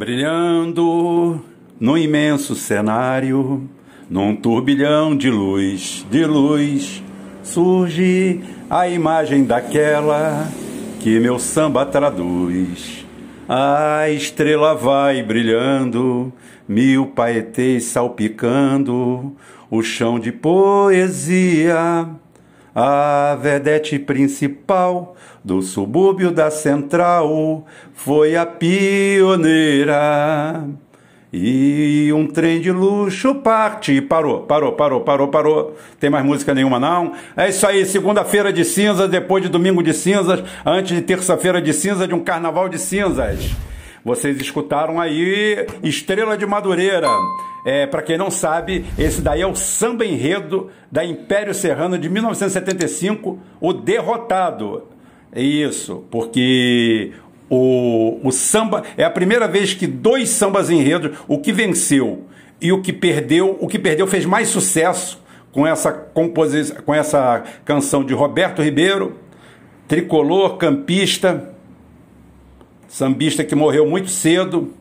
Brilhando 0.00 1.44
no 1.78 1.98
imenso 1.98 2.54
cenário, 2.54 3.68
num 4.08 4.34
turbilhão 4.34 5.14
de 5.14 5.28
luz, 5.28 6.06
de 6.10 6.24
luz, 6.24 7.02
surge 7.42 8.40
a 8.70 8.88
imagem 8.88 9.44
daquela 9.44 10.48
que 11.00 11.20
meu 11.20 11.38
samba 11.38 11.84
traduz. 11.84 13.04
A 13.46 14.08
estrela 14.08 14.74
vai 14.74 15.22
brilhando, 15.22 16.32
mil 16.66 17.08
paetês 17.08 17.84
salpicando, 17.84 19.36
o 19.70 19.82
chão 19.82 20.18
de 20.18 20.32
poesia. 20.32 22.08
A 22.74 23.36
vedete 23.40 23.98
principal 23.98 25.16
do 25.44 25.60
subúrbio 25.62 26.30
da 26.30 26.50
central 26.50 27.66
foi 27.92 28.36
a 28.36 28.46
pioneira. 28.46 29.98
E 31.32 32.12
um 32.12 32.26
trem 32.26 32.60
de 32.60 32.72
luxo 32.72 33.36
parte. 33.36 34.00
Parou, 34.00 34.40
parou, 34.42 34.72
parou, 34.72 35.00
parou, 35.00 35.28
parou. 35.28 35.76
Tem 36.00 36.10
mais 36.10 36.24
música 36.24 36.52
nenhuma, 36.52 36.80
não? 36.80 37.12
É 37.36 37.48
isso 37.48 37.64
aí, 37.66 37.86
segunda-feira 37.86 38.52
de 38.52 38.64
cinzas, 38.64 39.08
depois 39.08 39.42
de 39.42 39.48
domingo 39.48 39.80
de 39.82 39.94
cinzas, 39.94 40.42
antes 40.66 40.96
de 40.96 41.02
terça-feira 41.02 41.62
de 41.62 41.72
cinzas, 41.72 42.08
de 42.08 42.14
um 42.14 42.20
carnaval 42.20 42.68
de 42.68 42.78
cinzas. 42.78 43.50
Vocês 44.04 44.40
escutaram 44.40 45.00
aí 45.00 45.66
Estrela 45.82 46.36
de 46.36 46.46
Madureira. 46.46 47.06
É, 47.64 47.86
para 47.86 48.02
quem 48.02 48.16
não 48.16 48.30
sabe, 48.30 48.84
esse 48.98 49.20
daí 49.20 49.42
é 49.42 49.46
o 49.46 49.54
samba 49.54 50.04
enredo 50.04 50.70
da 50.90 51.04
Império 51.04 51.54
Serrano 51.54 51.98
de 51.98 52.08
1975, 52.08 53.38
O 53.60 53.72
Derrotado. 53.72 54.88
É 55.32 55.42
isso, 55.42 56.04
porque 56.10 57.12
o, 57.48 58.18
o 58.22 58.32
samba 58.32 58.82
é 58.96 59.04
a 59.04 59.10
primeira 59.10 59.46
vez 59.46 59.74
que 59.74 59.86
dois 59.86 60.28
sambas 60.30 60.70
enredos, 60.70 61.18
o 61.28 61.38
que 61.38 61.52
venceu 61.52 62.24
e 62.60 62.72
o 62.72 62.80
que 62.80 62.92
perdeu, 62.92 63.56
o 63.60 63.66
que 63.66 63.78
perdeu 63.78 64.06
fez 64.06 64.24
mais 64.24 64.48
sucesso 64.48 65.22
com 65.52 65.66
essa 65.66 65.92
composição, 65.92 66.76
com 66.84 66.94
essa 66.94 67.42
canção 67.64 68.04
de 68.04 68.14
Roberto 68.14 68.62
Ribeiro, 68.62 69.16
tricolor, 69.88 70.56
campista, 70.56 71.52
sambista 72.88 73.44
que 73.44 73.54
morreu 73.54 73.86
muito 73.86 74.10
cedo, 74.10 74.72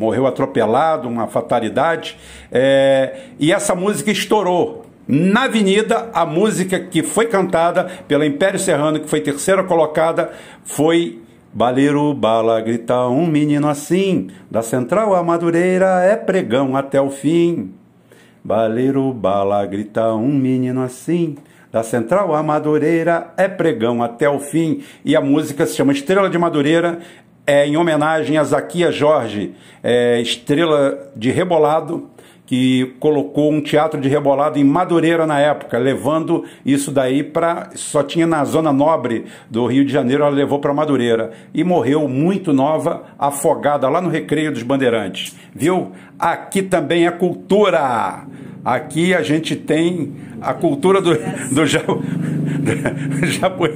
morreu 0.00 0.26
atropelado, 0.26 1.06
uma 1.06 1.26
fatalidade, 1.26 2.16
é, 2.50 3.24
e 3.38 3.52
essa 3.52 3.74
música 3.74 4.10
estourou. 4.10 4.86
Na 5.06 5.42
Avenida, 5.44 6.08
a 6.14 6.24
música 6.24 6.80
que 6.80 7.02
foi 7.02 7.26
cantada 7.26 7.84
pela 8.08 8.24
Império 8.24 8.58
Serrano, 8.58 8.98
que 8.98 9.10
foi 9.10 9.20
terceira 9.20 9.62
colocada, 9.62 10.30
foi 10.64 11.20
Baleiro 11.52 12.14
bala 12.14 12.58
grita 12.62 13.08
um 13.08 13.26
menino 13.26 13.68
assim, 13.68 14.30
da 14.50 14.62
central 14.62 15.14
a 15.14 15.22
Madureira 15.22 16.00
é 16.02 16.16
pregão 16.16 16.76
até 16.76 16.98
o 16.98 17.10
fim. 17.10 17.74
Baleiro 18.42 19.12
bala 19.12 19.66
grita 19.66 20.14
um 20.14 20.32
menino 20.32 20.80
assim, 20.80 21.36
da 21.70 21.82
central 21.82 22.34
a 22.34 22.42
Madureira 22.42 23.34
é 23.36 23.48
pregão 23.48 24.02
até 24.02 24.30
o 24.30 24.38
fim. 24.38 24.82
E 25.04 25.14
a 25.14 25.20
música 25.20 25.66
se 25.66 25.74
chama 25.74 25.92
Estrela 25.92 26.30
de 26.30 26.38
Madureira, 26.38 27.00
é 27.46 27.66
em 27.66 27.76
homenagem 27.76 28.36
a 28.38 28.44
Zaquia 28.44 28.92
Jorge, 28.92 29.52
é, 29.82 30.20
estrela 30.20 31.10
de 31.16 31.30
rebolado, 31.30 32.08
que 32.50 32.96
colocou 32.98 33.52
um 33.52 33.60
teatro 33.60 34.00
de 34.00 34.08
rebolado 34.08 34.58
em 34.58 34.64
Madureira 34.64 35.24
na 35.24 35.38
época, 35.38 35.78
levando 35.78 36.44
isso 36.66 36.90
daí 36.90 37.22
para. 37.22 37.70
Só 37.76 38.02
tinha 38.02 38.26
na 38.26 38.44
zona 38.44 38.72
nobre 38.72 39.26
do 39.48 39.64
Rio 39.66 39.84
de 39.84 39.92
Janeiro, 39.92 40.24
ela 40.24 40.34
levou 40.34 40.58
para 40.58 40.74
Madureira. 40.74 41.30
E 41.54 41.62
morreu 41.62 42.08
muito 42.08 42.52
nova, 42.52 43.04
afogada 43.16 43.88
lá 43.88 44.00
no 44.00 44.08
Recreio 44.08 44.50
dos 44.50 44.64
Bandeirantes. 44.64 45.36
Viu? 45.54 45.92
Aqui 46.18 46.60
também 46.60 47.06
é 47.06 47.10
cultura. 47.12 48.24
Aqui 48.64 49.14
a 49.14 49.22
gente 49.22 49.54
tem 49.54 50.12
a 50.42 50.52
cultura 50.52 51.00
do, 51.00 51.14
do, 51.54 51.66
jabu, 51.66 52.02
do 52.60 53.32
jabu. 53.32 53.68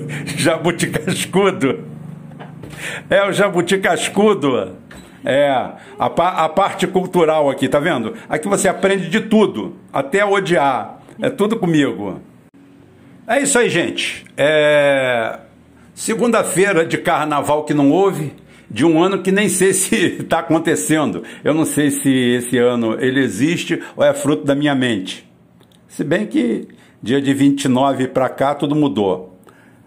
É 3.08 3.26
o 3.26 3.32
jabuti 3.32 3.78
cascudo. 3.78 4.76
É, 5.24 5.48
a, 5.48 6.06
a 6.06 6.48
parte 6.48 6.86
cultural 6.86 7.48
aqui, 7.48 7.68
tá 7.68 7.78
vendo? 7.78 8.14
Aqui 8.28 8.46
você 8.46 8.68
aprende 8.68 9.08
de 9.08 9.20
tudo, 9.20 9.74
até 9.92 10.24
odiar. 10.24 11.00
É 11.20 11.30
tudo 11.30 11.56
comigo. 11.56 12.20
É 13.26 13.40
isso 13.40 13.58
aí, 13.58 13.70
gente. 13.70 14.24
É... 14.36 15.38
Segunda-feira 15.94 16.84
de 16.84 16.98
carnaval 16.98 17.64
que 17.64 17.72
não 17.72 17.90
houve, 17.90 18.32
de 18.68 18.84
um 18.84 19.02
ano 19.02 19.22
que 19.22 19.32
nem 19.32 19.48
sei 19.48 19.72
se 19.72 19.94
está 20.20 20.40
acontecendo. 20.40 21.22
Eu 21.42 21.54
não 21.54 21.64
sei 21.64 21.90
se 21.90 22.10
esse 22.10 22.58
ano 22.58 23.00
ele 23.00 23.20
existe 23.20 23.80
ou 23.96 24.04
é 24.04 24.12
fruto 24.12 24.44
da 24.44 24.54
minha 24.54 24.74
mente. 24.74 25.26
Se 25.88 26.02
bem 26.04 26.26
que 26.26 26.68
dia 27.02 27.20
de 27.22 27.32
29 27.32 28.08
para 28.08 28.28
cá 28.28 28.54
tudo 28.54 28.74
mudou. 28.74 29.38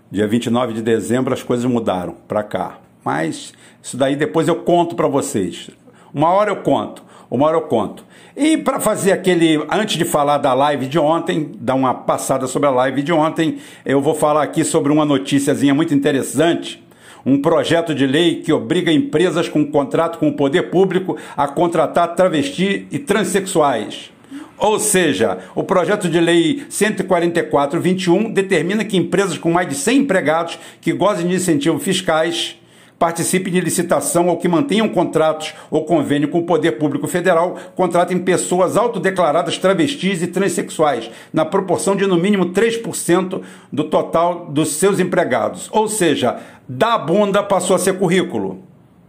Dia 0.09 0.25
29 0.25 0.73
de 0.73 0.81
dezembro 0.81 1.33
as 1.33 1.43
coisas 1.43 1.65
mudaram 1.65 2.15
para 2.27 2.41
cá. 2.41 2.79
Mas 3.07 3.53
isso 3.81 3.95
daí 3.95 4.17
depois 4.17 4.49
eu 4.49 4.57
conto 4.57 4.93
para 4.93 5.07
vocês. 5.07 5.69
Uma 6.13 6.29
hora 6.31 6.51
eu 6.51 6.57
conto, 6.57 7.01
uma 7.31 7.45
hora 7.45 7.55
eu 7.55 7.61
conto. 7.61 8.03
E 8.35 8.57
para 8.57 8.81
fazer 8.81 9.13
aquele, 9.13 9.65
antes 9.71 9.95
de 9.95 10.03
falar 10.03 10.39
da 10.39 10.53
live 10.53 10.87
de 10.87 10.99
ontem, 10.99 11.51
dar 11.57 11.75
uma 11.75 11.93
passada 11.93 12.47
sobre 12.47 12.67
a 12.67 12.71
live 12.71 13.01
de 13.01 13.13
ontem, 13.13 13.59
eu 13.85 14.01
vou 14.01 14.13
falar 14.13 14.43
aqui 14.43 14.65
sobre 14.65 14.91
uma 14.91 15.05
noticiazinha 15.05 15.73
muito 15.73 15.93
interessante 15.93 16.85
um 17.25 17.41
projeto 17.41 17.95
de 17.95 18.05
lei 18.05 18.41
que 18.41 18.53
obriga 18.53 18.91
empresas 18.91 19.49
com 19.49 19.65
contrato 19.65 20.17
com 20.17 20.29
o 20.29 20.33
poder 20.33 20.63
público 20.63 21.17
a 21.35 21.45
contratar 21.45 22.15
travesti 22.15 22.87
e 22.89 22.99
transexuais. 22.99 24.11
Ou 24.57 24.79
seja, 24.79 25.37
o 25.53 25.61
projeto 25.61 26.09
de 26.09 26.19
lei 26.19 26.63
144/21 26.69 28.31
determina 28.33 28.85
que 28.85 28.97
empresas 28.97 29.37
com 29.37 29.51
mais 29.51 29.67
de 29.67 29.75
100 29.75 29.99
empregados 29.99 30.59
que 30.79 30.93
gozem 30.93 31.27
de 31.27 31.35
incentivos 31.35 31.83
fiscais 31.83 32.56
participe 32.99 33.51
de 33.51 33.61
licitação 33.61 34.27
ou 34.27 34.37
que 34.37 34.47
mantenham 34.47 34.89
contratos 34.89 35.53
ou 35.69 35.85
convênio 35.85 36.29
com 36.29 36.39
o 36.39 36.45
Poder 36.45 36.73
Público 36.73 37.07
Federal, 37.07 37.55
contratem 37.75 38.17
pessoas 38.17 38.75
autodeclaradas 38.75 39.57
travestis 39.57 40.21
e 40.21 40.27
transexuais, 40.27 41.09
na 41.31 41.45
proporção 41.45 41.95
de 41.95 42.07
no 42.07 42.17
mínimo 42.17 42.47
3% 42.47 43.41
do 43.71 43.83
total 43.83 44.47
dos 44.49 44.73
seus 44.73 44.99
empregados. 44.99 45.69
Ou 45.71 45.87
seja, 45.87 46.39
da 46.67 46.97
bunda 46.97 47.43
passou 47.43 47.75
a 47.75 47.79
ser 47.79 47.97
currículo. 47.97 48.59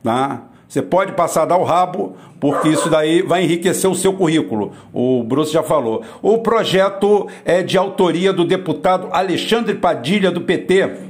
Tá? 0.03 0.43
Você 0.69 0.83
pode 0.83 1.13
passar 1.13 1.43
a 1.43 1.47
dar 1.47 1.57
o 1.57 1.65
rabo, 1.65 2.15
porque 2.39 2.69
isso 2.69 2.91
daí 2.91 3.23
vai 3.23 3.43
enriquecer 3.43 3.91
o 3.91 3.95
seu 3.95 4.13
currículo. 4.13 4.73
O 4.93 5.25
Bruce 5.25 5.51
já 5.51 5.63
falou. 5.63 6.03
O 6.21 6.39
projeto 6.39 7.27
é 7.43 7.63
de 7.63 7.79
autoria 7.79 8.35
do 8.35 8.45
deputado 8.45 9.09
Alexandre 9.11 9.75
Padilha, 9.75 10.31
do 10.31 10.43
PT 10.43 11.08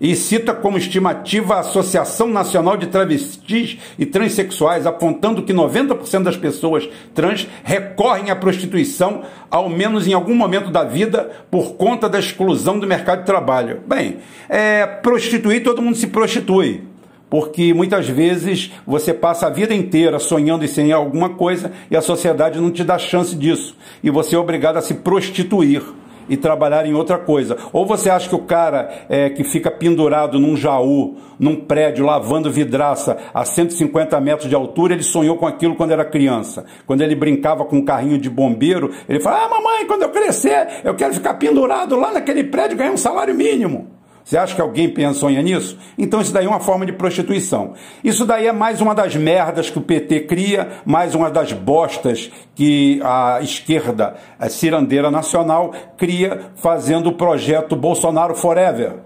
e 0.00 0.14
cita 0.14 0.54
como 0.54 0.78
estimativa 0.78 1.54
a 1.54 1.60
Associação 1.60 2.28
Nacional 2.28 2.76
de 2.76 2.86
Travestis 2.86 3.78
e 3.98 4.06
Transsexuais, 4.06 4.86
apontando 4.86 5.42
que 5.42 5.52
90% 5.52 6.22
das 6.22 6.36
pessoas 6.36 6.88
trans 7.14 7.48
recorrem 7.64 8.30
à 8.30 8.36
prostituição, 8.36 9.22
ao 9.50 9.68
menos 9.68 10.06
em 10.06 10.12
algum 10.12 10.34
momento 10.34 10.70
da 10.70 10.84
vida, 10.84 11.30
por 11.50 11.74
conta 11.74 12.08
da 12.08 12.18
exclusão 12.18 12.78
do 12.78 12.86
mercado 12.86 13.20
de 13.20 13.26
trabalho. 13.26 13.80
Bem, 13.86 14.18
é, 14.48 14.86
prostituir, 14.86 15.62
todo 15.62 15.82
mundo 15.82 15.96
se 15.96 16.06
prostitui. 16.06 16.82
Porque 17.30 17.74
muitas 17.74 18.08
vezes 18.08 18.72
você 18.86 19.12
passa 19.12 19.46
a 19.46 19.50
vida 19.50 19.74
inteira 19.74 20.18
sonhando 20.18 20.64
em 20.64 20.68
ser 20.68 20.90
alguma 20.92 21.30
coisa 21.30 21.72
e 21.90 21.96
a 21.96 22.00
sociedade 22.00 22.58
não 22.58 22.70
te 22.70 22.82
dá 22.82 22.98
chance 22.98 23.36
disso. 23.36 23.76
E 24.02 24.08
você 24.08 24.34
é 24.34 24.38
obrigado 24.38 24.78
a 24.78 24.80
se 24.80 24.94
prostituir 24.94 25.82
e 26.28 26.36
trabalhar 26.36 26.86
em 26.86 26.94
outra 26.94 27.18
coisa. 27.18 27.56
Ou 27.72 27.86
você 27.86 28.10
acha 28.10 28.28
que 28.28 28.34
o 28.34 28.40
cara 28.40 28.88
é, 29.08 29.30
que 29.30 29.44
fica 29.44 29.70
pendurado 29.70 30.38
num 30.38 30.56
jaú, 30.56 31.16
num 31.38 31.56
prédio, 31.56 32.04
lavando 32.04 32.50
vidraça 32.50 33.16
a 33.32 33.44
150 33.44 34.20
metros 34.20 34.48
de 34.48 34.54
altura, 34.54 34.94
ele 34.94 35.02
sonhou 35.02 35.36
com 35.36 35.46
aquilo 35.46 35.76
quando 35.76 35.92
era 35.92 36.04
criança. 36.04 36.64
Quando 36.86 37.02
ele 37.02 37.14
brincava 37.14 37.64
com 37.64 37.76
um 37.76 37.84
carrinho 37.84 38.18
de 38.18 38.28
bombeiro, 38.28 38.90
ele 39.08 39.20
fala: 39.20 39.44
Ah, 39.44 39.48
mamãe, 39.48 39.86
quando 39.86 40.02
eu 40.02 40.10
crescer, 40.10 40.80
eu 40.84 40.94
quero 40.94 41.14
ficar 41.14 41.34
pendurado 41.34 41.96
lá 41.96 42.12
naquele 42.12 42.44
prédio 42.44 42.74
e 42.74 42.78
ganhar 42.78 42.92
um 42.92 42.96
salário 42.96 43.34
mínimo. 43.34 43.97
Você 44.28 44.36
acha 44.36 44.54
que 44.54 44.60
alguém 44.60 44.90
pensa, 44.90 45.20
sonha 45.20 45.40
nisso? 45.40 45.78
Então 45.96 46.20
isso 46.20 46.34
daí 46.34 46.44
é 46.44 46.48
uma 46.48 46.60
forma 46.60 46.84
de 46.84 46.92
prostituição. 46.92 47.72
Isso 48.04 48.26
daí 48.26 48.46
é 48.46 48.52
mais 48.52 48.78
uma 48.78 48.94
das 48.94 49.16
merdas 49.16 49.70
que 49.70 49.78
o 49.78 49.80
PT 49.80 50.20
cria, 50.26 50.68
mais 50.84 51.14
uma 51.14 51.30
das 51.30 51.54
bostas 51.54 52.30
que 52.54 53.00
a 53.02 53.38
esquerda, 53.40 54.16
a 54.38 54.50
cirandeira 54.50 55.10
nacional, 55.10 55.72
cria 55.96 56.50
fazendo 56.56 57.08
o 57.08 57.14
projeto 57.14 57.74
Bolsonaro 57.74 58.34
Forever 58.34 58.96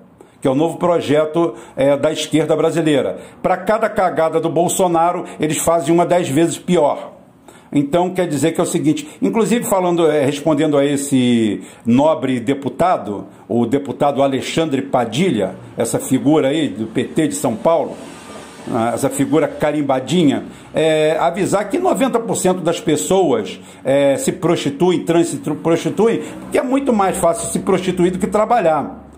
que 0.40 0.48
é 0.48 0.50
o 0.50 0.56
novo 0.56 0.76
projeto 0.76 1.54
é, 1.76 1.96
da 1.96 2.10
esquerda 2.10 2.56
brasileira. 2.56 3.20
Para 3.40 3.56
cada 3.58 3.88
cagada 3.88 4.40
do 4.40 4.50
Bolsonaro, 4.50 5.24
eles 5.38 5.58
fazem 5.58 5.94
uma 5.94 6.04
dez 6.04 6.28
vezes 6.28 6.58
pior. 6.58 7.11
Então 7.72 8.10
quer 8.10 8.26
dizer 8.26 8.52
que 8.52 8.60
é 8.60 8.64
o 8.64 8.66
seguinte, 8.66 9.08
inclusive 9.22 9.64
falando, 9.64 10.10
é, 10.10 10.24
respondendo 10.24 10.76
a 10.76 10.84
esse 10.84 11.62
nobre 11.86 12.38
deputado, 12.38 13.26
o 13.48 13.64
deputado 13.64 14.22
Alexandre 14.22 14.82
Padilha, 14.82 15.54
essa 15.76 15.98
figura 15.98 16.48
aí 16.48 16.68
do 16.68 16.86
PT 16.86 17.28
de 17.28 17.34
São 17.34 17.56
Paulo, 17.56 17.96
ah, 18.70 18.92
essa 18.94 19.08
figura 19.08 19.48
carimbadinha, 19.48 20.44
é, 20.74 21.16
avisar 21.18 21.68
que 21.68 21.78
90% 21.78 22.60
das 22.60 22.78
pessoas 22.78 23.58
é, 23.82 24.16
se 24.16 24.32
prostituem, 24.32 25.04
trans 25.04 25.28
se 25.28 25.38
prostituem, 25.38 26.22
porque 26.40 26.58
é 26.58 26.62
muito 26.62 26.92
mais 26.92 27.16
fácil 27.16 27.48
se 27.48 27.58
prostituir 27.58 28.12
do 28.12 28.18
que 28.18 28.26
trabalhar. 28.26 29.08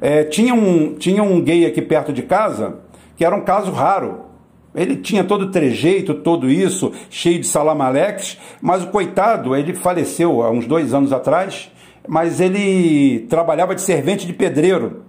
É, 0.00 0.24
tinha, 0.24 0.54
um, 0.54 0.94
tinha 0.94 1.22
um 1.22 1.40
gay 1.40 1.64
aqui 1.64 1.80
perto 1.80 2.12
de 2.12 2.22
casa 2.22 2.78
que 3.16 3.24
era 3.24 3.34
um 3.34 3.42
caso 3.42 3.70
raro. 3.70 4.31
Ele 4.74 4.96
tinha 4.96 5.22
todo 5.22 5.42
o 5.42 5.50
trejeito, 5.50 6.14
todo 6.14 6.50
isso, 6.50 6.92
cheio 7.10 7.38
de 7.38 7.46
salamaleques, 7.46 8.38
mas 8.60 8.82
o 8.82 8.88
coitado, 8.88 9.54
ele 9.54 9.74
faleceu 9.74 10.42
há 10.42 10.50
uns 10.50 10.66
dois 10.66 10.94
anos 10.94 11.12
atrás, 11.12 11.70
mas 12.08 12.40
ele 12.40 13.26
trabalhava 13.28 13.74
de 13.74 13.82
servente 13.82 14.26
de 14.26 14.32
pedreiro, 14.32 15.02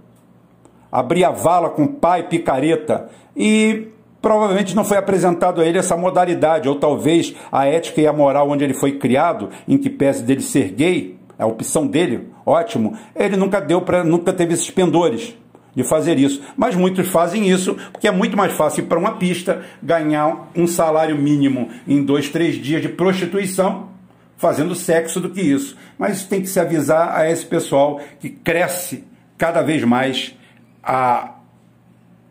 abria 0.91 1.31
vala 1.31 1.69
com 1.69 1.87
pai, 1.87 2.27
picareta, 2.27 3.09
e 3.35 3.87
provavelmente 4.21 4.75
não 4.75 4.83
foi 4.83 4.97
apresentado 4.97 5.61
a 5.61 5.65
ele 5.65 5.77
essa 5.77 5.95
modalidade, 5.95 6.67
ou 6.67 6.75
talvez 6.75 7.33
a 7.49 7.65
ética 7.65 8.01
e 8.01 8.07
a 8.07 8.13
moral 8.13 8.49
onde 8.49 8.65
ele 8.65 8.73
foi 8.73 8.97
criado, 8.97 9.49
em 9.65 9.77
que 9.77 9.89
pese 9.89 10.23
dele 10.23 10.41
ser 10.41 10.71
gay, 10.71 11.17
a 11.39 11.45
opção 11.45 11.87
dele, 11.87 12.29
ótimo, 12.45 12.97
ele 13.15 13.37
nunca 13.37 13.61
deu 13.61 13.81
para, 13.81 14.03
nunca 14.03 14.33
teve 14.33 14.53
esses 14.53 14.69
pendores 14.69 15.35
de 15.75 15.83
fazer 15.83 16.17
isso. 16.17 16.41
Mas 16.55 16.75
muitos 16.75 17.07
fazem 17.07 17.49
isso 17.49 17.75
porque 17.91 18.07
é 18.07 18.11
muito 18.11 18.37
mais 18.37 18.53
fácil 18.53 18.85
para 18.85 18.99
uma 18.99 19.13
pista 19.13 19.63
ganhar 19.81 20.49
um 20.55 20.67
salário 20.67 21.17
mínimo 21.17 21.69
em 21.87 22.03
dois, 22.03 22.29
três 22.29 22.55
dias 22.55 22.81
de 22.81 22.89
prostituição 22.89 23.89
fazendo 24.37 24.75
sexo 24.75 25.19
do 25.19 25.29
que 25.29 25.41
isso. 25.41 25.77
Mas 25.97 26.25
tem 26.25 26.41
que 26.41 26.47
se 26.47 26.59
avisar 26.59 27.15
a 27.17 27.29
esse 27.29 27.45
pessoal 27.45 28.01
que 28.19 28.29
cresce 28.29 29.03
cada 29.37 29.61
vez 29.61 29.83
mais 29.83 30.35
a 30.83 31.35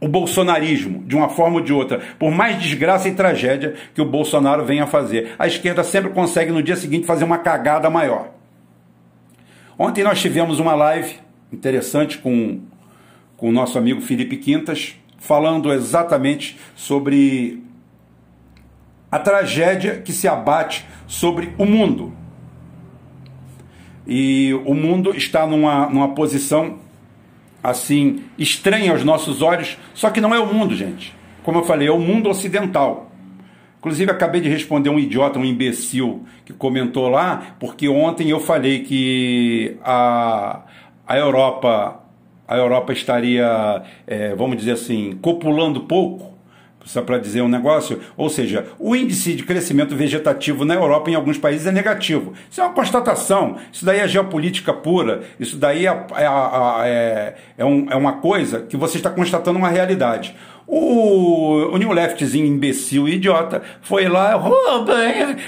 o 0.00 0.08
bolsonarismo, 0.08 1.04
de 1.04 1.14
uma 1.14 1.28
forma 1.28 1.58
ou 1.58 1.62
de 1.62 1.72
outra, 1.72 2.00
por 2.18 2.32
mais 2.32 2.60
desgraça 2.60 3.08
e 3.08 3.14
tragédia 3.14 3.74
que 3.94 4.02
o 4.02 4.04
Bolsonaro 4.04 4.64
venha 4.64 4.84
fazer. 4.84 5.36
A 5.38 5.46
esquerda 5.46 5.84
sempre 5.84 6.10
consegue 6.10 6.50
no 6.50 6.60
dia 6.60 6.74
seguinte 6.74 7.06
fazer 7.06 7.22
uma 7.22 7.38
cagada 7.38 7.88
maior. 7.88 8.30
Ontem 9.78 10.02
nós 10.02 10.20
tivemos 10.20 10.58
uma 10.58 10.74
live 10.74 11.14
interessante 11.52 12.18
com 12.18 12.60
com 13.42 13.48
o 13.48 13.52
nosso 13.52 13.76
amigo 13.76 14.00
Felipe 14.00 14.36
Quintas, 14.36 14.94
falando 15.18 15.72
exatamente 15.72 16.56
sobre 16.76 17.60
a 19.10 19.18
tragédia 19.18 19.98
que 19.98 20.12
se 20.12 20.28
abate 20.28 20.86
sobre 21.08 21.52
o 21.58 21.66
mundo. 21.66 22.12
E 24.06 24.54
o 24.64 24.74
mundo 24.74 25.12
está 25.16 25.44
numa, 25.44 25.88
numa 25.88 26.14
posição 26.14 26.78
assim 27.60 28.22
estranha 28.38 28.92
aos 28.92 29.02
nossos 29.02 29.42
olhos, 29.42 29.76
só 29.92 30.08
que 30.10 30.20
não 30.20 30.32
é 30.32 30.38
o 30.38 30.46
mundo, 30.46 30.76
gente. 30.76 31.12
Como 31.42 31.58
eu 31.58 31.64
falei, 31.64 31.88
é 31.88 31.92
o 31.92 31.98
mundo 31.98 32.30
ocidental. 32.30 33.10
Inclusive, 33.80 34.08
acabei 34.08 34.40
de 34.40 34.48
responder 34.48 34.88
um 34.88 35.00
idiota, 35.00 35.40
um 35.40 35.44
imbecil, 35.44 36.24
que 36.44 36.52
comentou 36.52 37.08
lá, 37.08 37.56
porque 37.58 37.88
ontem 37.88 38.30
eu 38.30 38.38
falei 38.38 38.84
que 38.84 39.76
a, 39.82 40.62
a 41.04 41.18
Europa 41.18 42.01
a 42.52 42.56
Europa 42.58 42.92
estaria, 42.92 43.82
é, 44.06 44.34
vamos 44.34 44.58
dizer 44.58 44.72
assim, 44.72 45.18
copulando 45.22 45.80
pouco, 45.80 46.32
só 46.84 47.00
para 47.00 47.16
dizer 47.16 47.40
um 47.40 47.48
negócio, 47.48 48.00
ou 48.16 48.28
seja, 48.28 48.66
o 48.78 48.94
índice 48.94 49.34
de 49.34 49.42
crescimento 49.42 49.96
vegetativo 49.96 50.64
na 50.64 50.74
Europa 50.74 51.10
em 51.10 51.14
alguns 51.14 51.38
países 51.38 51.66
é 51.66 51.72
negativo. 51.72 52.34
Isso 52.50 52.60
é 52.60 52.64
uma 52.64 52.74
constatação, 52.74 53.56
isso 53.72 53.84
daí 53.84 54.00
é 54.00 54.08
geopolítica 54.08 54.72
pura, 54.72 55.22
isso 55.40 55.56
daí 55.56 55.86
é, 55.86 55.90
é, 55.90 56.86
é, 56.86 57.34
é, 57.58 57.64
um, 57.64 57.86
é 57.88 57.96
uma 57.96 58.14
coisa 58.14 58.60
que 58.60 58.76
você 58.76 58.98
está 58.98 59.08
constatando 59.08 59.58
uma 59.58 59.68
realidade. 59.68 60.34
O, 60.66 61.74
o 61.74 61.76
New 61.76 61.92
Leftzinho 61.92 62.46
imbecil 62.46 63.08
e 63.08 63.14
idiota 63.14 63.62
foi 63.82 64.08
lá, 64.08 64.40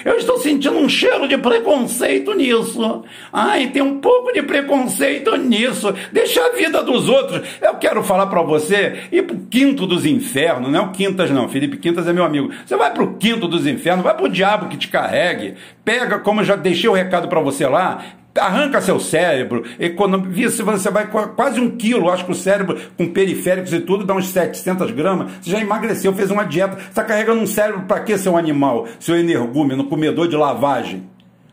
eu 0.05 0.17
estou 0.17 0.39
sentindo 0.39 0.77
um 0.77 0.89
cheiro 0.89 1.29
de 1.29 1.39
preconceito 1.39 2.35
nisso. 2.35 3.05
Ai, 3.33 3.69
tem 3.69 3.83
um 3.83 4.01
pouco 4.01 4.33
de 4.33 4.43
preconceito 4.43 5.37
nisso. 5.37 5.95
Deixa 6.13 6.45
a 6.45 6.51
vida 6.51 6.83
dos 6.83 7.09
outros. 7.09 7.43
Eu 7.63 7.75
quero 7.77 8.03
falar 8.03 8.27
para 8.27 8.43
você 8.43 9.05
ir 9.13 9.23
pro 9.23 9.39
quinto 9.51 9.87
dos 9.87 10.05
infernos, 10.05 10.71
não 10.71 10.81
é 10.81 10.83
o 10.83 10.91
Quintas 10.91 11.31
não, 11.31 11.49
Felipe 11.49 11.77
Quintas 11.77 12.07
é 12.07 12.13
meu 12.13 12.25
amigo. 12.25 12.51
Você 12.65 12.77
vai 12.77 12.93
pro 12.93 13.15
quinto 13.15 13.49
dos 13.49 13.67
infernos, 13.67 14.05
vai 14.05 14.15
pro 14.15 14.29
diabo 14.29 14.69
que 14.69 14.77
te 14.77 14.89
carregue. 14.89 15.55
Pega, 15.85 16.19
como 16.19 16.41
eu 16.41 16.45
já 16.45 16.57
deixei 16.57 16.89
o 16.89 16.93
recado 16.93 17.29
para 17.29 17.41
você 17.41 17.67
lá, 17.67 18.05
arranca 18.39 18.81
seu 18.81 18.99
cérebro, 18.99 19.65
economia, 19.79 20.51
se 20.51 20.63
você 20.63 20.91
vai 20.91 21.07
quase 21.07 21.61
um 21.61 21.77
quilo, 21.77 22.11
acho 22.11 22.25
que 22.25 22.33
o 22.33 22.35
cérebro 22.35 22.79
com 22.97 23.09
periféricos 23.09 23.73
e 23.73 23.81
tudo 23.81 24.05
dá 24.05 24.15
uns 24.15 24.29
700 24.29 24.91
gramas, 24.91 25.33
você 25.41 25.51
já 25.51 25.61
emagreceu, 25.61 26.13
fez 26.13 26.31
uma 26.31 26.45
dieta, 26.45 26.77
está 26.79 27.05
carregando 27.05 27.41
um 27.41 27.47
cérebro 27.47 27.83
para 27.83 28.01
quê, 28.01 28.19
seu 28.19 28.37
animal, 28.37 28.87
seu 28.99 29.17
energúmeno, 29.17 29.85
comedor 29.85 30.29
de 30.29 30.37
lavagem? 30.37 31.09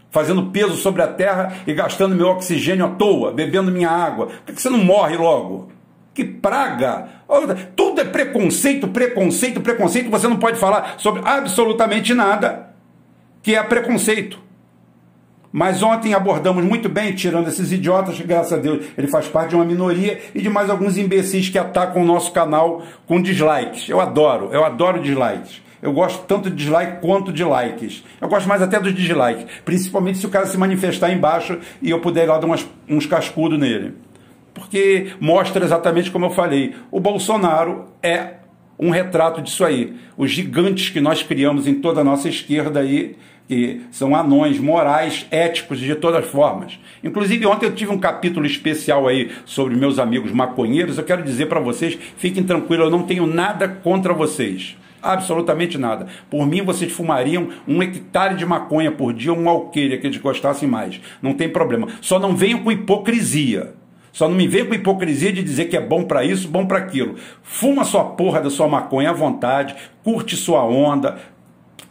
Fazendo 0.10 0.48
peso 0.48 0.76
sobre 0.76 1.02
a 1.02 1.08
terra 1.08 1.54
e 1.66 1.74
gastando 1.74 2.16
meu 2.16 2.28
oxigênio 2.28 2.86
à 2.86 2.90
toa, 2.90 3.32
bebendo 3.32 3.72
minha 3.72 3.90
água. 3.90 4.28
Por 4.46 4.54
que 4.54 4.62
você 4.62 4.70
não 4.70 4.80
morre 4.80 5.16
logo? 5.16 5.72
Que 6.14 6.26
praga! 6.26 7.08
Tudo 7.78 8.02
é 8.02 8.04
preconceito, 8.04 8.90
preconceito, 8.90 9.62
preconceito. 9.62 10.10
Você 10.10 10.28
não 10.28 10.36
pode 10.36 10.60
falar 10.60 10.96
sobre 10.98 11.22
absolutamente 11.24 12.14
nada 12.14 12.74
que 13.42 13.56
é 13.56 13.64
preconceito. 13.64 14.38
Mas 15.52 15.84
ontem 15.84 16.14
abordamos 16.14 16.64
muito 16.64 16.88
bem, 16.88 17.14
tirando 17.14 17.48
esses 17.48 17.72
idiotas, 17.72 18.16
que 18.16 18.24
graças 18.24 18.54
a 18.54 18.58
Deus 18.58 18.86
ele 18.98 19.08
faz 19.08 19.28
parte 19.28 19.50
de 19.50 19.56
uma 19.56 19.66
minoria, 19.66 20.20
e 20.34 20.42
de 20.42 20.50
mais 20.50 20.70
alguns 20.70 20.98
imbecis 20.98 21.50
que 21.50 21.58
atacam 21.58 22.02
o 22.02 22.06
nosso 22.06 22.32
canal 22.32 22.84
com 23.06 23.22
dislikes. 23.22 23.90
Eu 23.90 24.00
adoro, 24.00 24.50
eu 24.54 24.64
adoro 24.64 25.02
dislikes. 25.02 25.62
Eu 25.82 25.92
gosto 25.92 26.24
tanto 26.26 26.50
de 26.50 26.56
dislike 26.56 27.02
quanto 27.02 27.34
de 27.34 27.44
likes. 27.44 28.04
Eu 28.22 28.30
gosto 28.30 28.48
mais 28.48 28.62
até 28.62 28.80
dos 28.80 28.94
dislikes, 28.94 29.46
principalmente 29.66 30.20
se 30.20 30.26
o 30.26 30.30
cara 30.30 30.46
se 30.46 30.58
manifestar 30.58 31.12
embaixo 31.12 31.58
e 31.82 31.90
eu 31.90 32.00
puder 32.00 32.26
ir 32.26 32.28
lá 32.28 32.38
dar 32.38 32.46
umas, 32.46 32.68
uns 32.88 33.06
cascudos 33.06 33.60
nele. 33.60 33.96
Porque 34.54 35.14
mostra 35.20 35.66
exatamente 35.66 36.12
como 36.12 36.26
eu 36.26 36.30
falei: 36.30 36.76
o 36.92 37.00
Bolsonaro 37.00 37.86
é 38.04 38.36
um 38.78 38.90
retrato 38.90 39.42
disso 39.42 39.66
aí. 39.66 39.96
Os 40.16 40.32
gigantes 40.32 40.90
que 40.90 41.02
nós 41.02 41.24
criamos 41.24 41.68
em 41.68 41.76
toda 41.76 42.02
a 42.02 42.04
nossa 42.04 42.30
esquerda 42.30 42.80
aí 42.80 43.16
que 43.48 43.82
são 43.92 44.16
anões 44.16 44.60
morais, 44.60 45.28
éticos 45.30 45.80
de 45.80 45.96
todas 45.96 46.26
formas. 46.26 46.80
Inclusive, 47.04 47.46
ontem 47.46 47.66
eu 47.66 47.76
tive 47.76 47.92
um 47.92 48.00
capítulo 48.00 48.46
especial 48.46 49.08
aí 49.08 49.32
sobre 49.46 49.76
meus 49.76 50.00
amigos 50.00 50.32
maconheiros. 50.32 50.98
Eu 50.98 51.04
quero 51.04 51.24
dizer 51.24 51.48
para 51.48 51.60
vocês, 51.60 51.98
fiquem 52.18 52.44
tranquilos, 52.44 52.86
eu 52.86 52.92
não 52.92 53.04
tenho 53.04 53.26
nada 53.26 53.68
contra 53.68 54.14
vocês. 54.14 54.78
Absolutamente 55.02 55.78
nada. 55.78 56.08
Por 56.30 56.46
mim, 56.46 56.62
vocês 56.62 56.92
fumariam 56.92 57.50
um 57.68 57.82
hectare 57.82 58.36
de 58.36 58.46
maconha 58.46 58.92
por 58.92 59.14
dia, 59.14 59.34
um 59.34 59.50
alqueire 59.50 59.98
que 59.98 60.06
eles 60.06 60.18
gostassem 60.18 60.70
mais. 60.70 61.02
Não 61.22 61.34
tem 61.34 61.50
problema. 61.50 61.88
Só 62.02 62.20
não 62.20 62.36
venham 62.36 62.60
com 62.60 62.72
hipocrisia. 62.72 63.74
Só 64.12 64.28
não 64.28 64.36
me 64.36 64.48
venha 64.48 64.66
com 64.66 64.76
hipocrisia 64.76 65.32
de 65.32 65.42
dizer 65.42 65.66
que 65.66 65.78
é 65.78 65.82
bom 65.82 66.04
para 66.04 66.24
isso, 66.24 66.48
bom 66.48 66.66
para 66.66 66.78
aquilo. 66.78 67.16
Fuma 67.42 67.86
sua 67.86 68.04
porra 68.04 68.42
da 68.42 68.50
sua 68.50 68.68
maconha 68.68 69.12
à 69.12 69.14
vontade, 69.14 69.74
curte 70.04 70.36
sua 70.36 70.66
onda, 70.66 71.18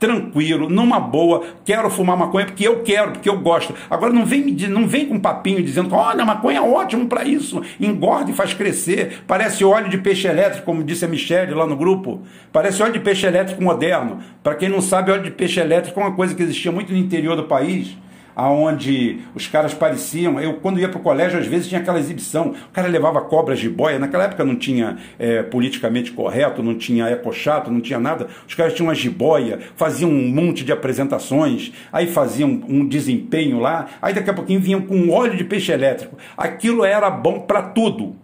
tranquilo, 0.01 0.71
numa 0.71 0.99
boa, 0.99 1.45
quero 1.63 1.91
fumar 1.91 2.17
maconha 2.17 2.47
porque 2.47 2.67
eu 2.67 2.83
quero, 2.83 3.13
porque 3.13 3.29
eu 3.29 3.39
gosto. 3.39 3.75
Agora 3.91 4.11
não 4.13 4.25
vem, 4.25 4.47
não 4.69 4.89
vem 4.89 5.07
com 5.07 5.21
papinho 5.21 5.63
dizendo, 5.63 5.95
olha, 5.95 6.25
maconha 6.25 6.59
é 6.59 6.63
ótimo 6.63 7.07
para 7.07 7.23
isso, 7.23 7.63
engorda 7.79 8.31
e 8.31 8.35
faz 8.35 8.55
crescer, 8.55 9.23
parece 9.27 9.63
óleo 9.63 9.91
de 9.91 9.99
peixe 9.99 10.27
elétrico, 10.27 10.65
como 10.65 10.83
disse 10.83 11.05
a 11.05 11.09
Michelle 11.09 11.53
lá 11.53 11.67
no 11.67 11.77
grupo, 11.77 12.23
parece 12.51 12.83
óleo 12.83 12.95
de 12.95 13.01
peixe 13.01 13.27
elétrico 13.27 13.63
moderno. 13.63 14.19
Para 14.43 14.55
quem 14.55 14.71
não 14.71 14.81
sabe, 14.81 15.13
óleo 15.13 15.23
de 15.23 15.31
peixe 15.31 15.61
elétrico 15.61 16.01
é 16.01 16.03
uma 16.03 16.17
coisa 16.17 16.35
que 16.35 16.43
existia 16.43 16.73
muito 16.73 16.93
no 16.93 16.99
interior 16.99 17.37
do 17.37 17.45
país, 17.45 17.95
aonde 18.41 19.19
os 19.35 19.47
caras 19.47 19.75
pareciam. 19.75 20.41
Eu, 20.41 20.55
quando 20.55 20.81
ia 20.81 20.89
para 20.89 20.99
o 20.99 21.03
colégio, 21.03 21.39
às 21.39 21.47
vezes 21.47 21.69
tinha 21.69 21.79
aquela 21.79 21.99
exibição. 21.99 22.55
O 22.69 22.73
cara 22.73 22.89
levava 22.89 23.21
cobras 23.21 23.59
de 23.59 23.69
boia. 23.69 23.99
Naquela 23.99 24.25
época 24.25 24.43
não 24.47 24.57
tinha 24.57 24.97
é, 25.19 25.43
politicamente 25.43 26.11
correto, 26.13 26.63
não 26.63 26.75
tinha 26.75 27.11
ecochato, 27.11 27.71
não 27.71 27.83
tinha 27.83 27.99
nada. 27.99 28.29
Os 28.49 28.55
caras 28.55 28.73
tinham 28.73 28.89
uma 28.89 28.95
jiboia, 28.95 29.59
faziam 29.77 30.11
um 30.11 30.29
monte 30.29 30.65
de 30.65 30.73
apresentações, 30.73 31.71
aí 31.93 32.07
faziam 32.07 32.63
um 32.67 32.89
desempenho 32.89 33.61
lá. 33.61 33.89
Aí 34.01 34.15
daqui 34.15 34.31
a 34.31 34.35
pouquinho 34.35 34.61
vinham 34.61 34.81
com 34.81 35.11
óleo 35.11 35.37
de 35.37 35.45
peixe 35.45 35.71
elétrico. 35.71 36.17
Aquilo 36.35 36.83
era 36.83 37.11
bom 37.11 37.41
para 37.41 37.61
tudo. 37.61 38.17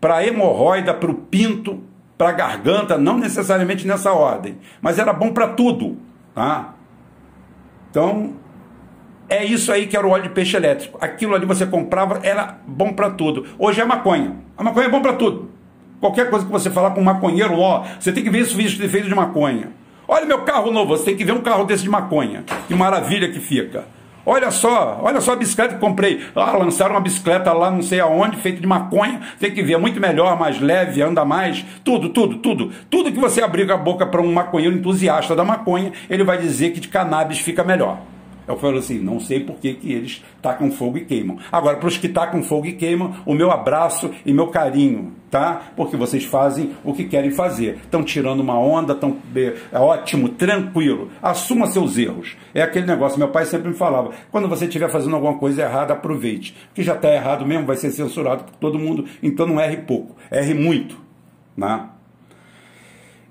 Para 0.00 0.26
hemorroida, 0.26 0.94
para 0.94 1.10
o 1.10 1.14
pinto, 1.14 1.82
para 2.16 2.30
a 2.30 2.32
garganta, 2.32 2.96
não 2.96 3.18
necessariamente 3.18 3.86
nessa 3.86 4.12
ordem, 4.12 4.56
mas 4.80 4.98
era 4.98 5.12
bom 5.12 5.30
para 5.30 5.48
tudo. 5.48 5.98
Tá? 6.34 6.74
Então, 7.90 8.40
é 9.32 9.44
isso 9.44 9.72
aí 9.72 9.86
que 9.86 9.96
era 9.96 10.06
o 10.06 10.10
óleo 10.10 10.24
de 10.24 10.28
peixe 10.28 10.56
elétrico. 10.56 10.98
Aquilo 11.00 11.34
ali 11.34 11.46
você 11.46 11.64
comprava, 11.64 12.20
era 12.22 12.58
bom 12.66 12.92
para 12.92 13.08
tudo. 13.08 13.46
Hoje 13.58 13.80
é 13.80 13.84
maconha. 13.84 14.36
A 14.58 14.62
maconha 14.62 14.86
é 14.86 14.90
bom 14.90 15.00
para 15.00 15.14
tudo. 15.14 15.50
Qualquer 16.00 16.28
coisa 16.28 16.44
que 16.44 16.52
você 16.52 16.68
falar 16.68 16.90
com 16.90 17.00
um 17.00 17.04
maconheiro, 17.04 17.58
ó, 17.58 17.84
você 17.98 18.12
tem 18.12 18.22
que 18.22 18.28
ver 18.28 18.40
isso 18.40 18.56
feito 18.56 19.08
de 19.08 19.14
maconha. 19.14 19.70
Olha 20.06 20.26
meu 20.26 20.42
carro 20.42 20.70
novo, 20.70 20.94
você 20.94 21.06
tem 21.06 21.16
que 21.16 21.24
ver 21.24 21.32
um 21.32 21.40
carro 21.40 21.64
desse 21.64 21.82
de 21.82 21.88
maconha. 21.88 22.44
Que 22.68 22.74
maravilha 22.74 23.30
que 23.30 23.40
fica. 23.40 23.84
Olha 24.26 24.50
só, 24.50 25.00
olha 25.02 25.20
só 25.20 25.32
a 25.32 25.36
bicicleta 25.36 25.74
que 25.74 25.80
comprei. 25.80 26.20
Ah, 26.36 26.56
lançaram 26.56 26.94
uma 26.94 27.00
bicicleta 27.00 27.52
lá 27.54 27.70
não 27.70 27.80
sei 27.80 28.00
aonde, 28.00 28.36
feita 28.36 28.60
de 28.60 28.66
maconha. 28.66 29.20
Tem 29.40 29.50
que 29.50 29.62
ver, 29.62 29.74
é 29.74 29.78
muito 29.78 29.98
melhor, 29.98 30.38
mais 30.38 30.60
leve, 30.60 31.00
anda 31.02 31.24
mais. 31.24 31.64
Tudo, 31.82 32.10
tudo, 32.10 32.36
tudo. 32.36 32.70
Tudo 32.90 33.10
que 33.10 33.18
você 33.18 33.42
abrir 33.42 33.70
a 33.72 33.76
boca 33.78 34.06
para 34.06 34.20
um 34.20 34.30
maconheiro 34.30 34.76
entusiasta 34.76 35.34
da 35.34 35.42
maconha, 35.44 35.92
ele 36.10 36.22
vai 36.22 36.36
dizer 36.36 36.70
que 36.72 36.80
de 36.80 36.88
cannabis 36.88 37.38
fica 37.38 37.64
melhor. 37.64 38.11
Eu 38.46 38.56
falo 38.56 38.78
assim, 38.78 38.98
não 38.98 39.20
sei 39.20 39.40
por 39.40 39.56
que, 39.56 39.74
que 39.74 39.92
eles 39.92 40.24
tacam 40.40 40.70
fogo 40.70 40.98
e 40.98 41.04
queimam. 41.04 41.38
Agora, 41.50 41.76
para 41.76 41.88
os 41.88 41.96
que 41.96 42.08
tacam 42.08 42.42
fogo 42.42 42.66
e 42.66 42.72
queimam, 42.72 43.14
o 43.24 43.34
meu 43.34 43.50
abraço 43.50 44.10
e 44.26 44.32
meu 44.32 44.48
carinho, 44.48 45.12
tá? 45.30 45.72
Porque 45.76 45.96
vocês 45.96 46.24
fazem 46.24 46.72
o 46.84 46.92
que 46.92 47.04
querem 47.04 47.30
fazer. 47.30 47.76
Estão 47.84 48.02
tirando 48.02 48.40
uma 48.40 48.58
onda, 48.58 48.92
estão 48.92 49.16
é 49.72 49.78
ótimo, 49.78 50.28
tranquilo. 50.28 51.10
Assuma 51.22 51.66
seus 51.66 51.96
erros. 51.96 52.36
É 52.54 52.62
aquele 52.62 52.86
negócio, 52.86 53.18
meu 53.18 53.28
pai 53.28 53.44
sempre 53.44 53.68
me 53.68 53.74
falava, 53.74 54.10
quando 54.30 54.48
você 54.48 54.66
estiver 54.66 54.90
fazendo 54.90 55.14
alguma 55.14 55.38
coisa 55.38 55.62
errada, 55.62 55.92
aproveite. 55.92 56.54
Que 56.74 56.82
já 56.82 56.94
está 56.94 57.12
errado 57.12 57.46
mesmo, 57.46 57.66
vai 57.66 57.76
ser 57.76 57.90
censurado 57.90 58.44
por 58.44 58.54
todo 58.56 58.78
mundo, 58.78 59.04
então 59.22 59.46
não 59.46 59.60
erre 59.60 59.78
pouco, 59.78 60.16
erre 60.30 60.54
muito, 60.54 60.96
né? 61.56 61.88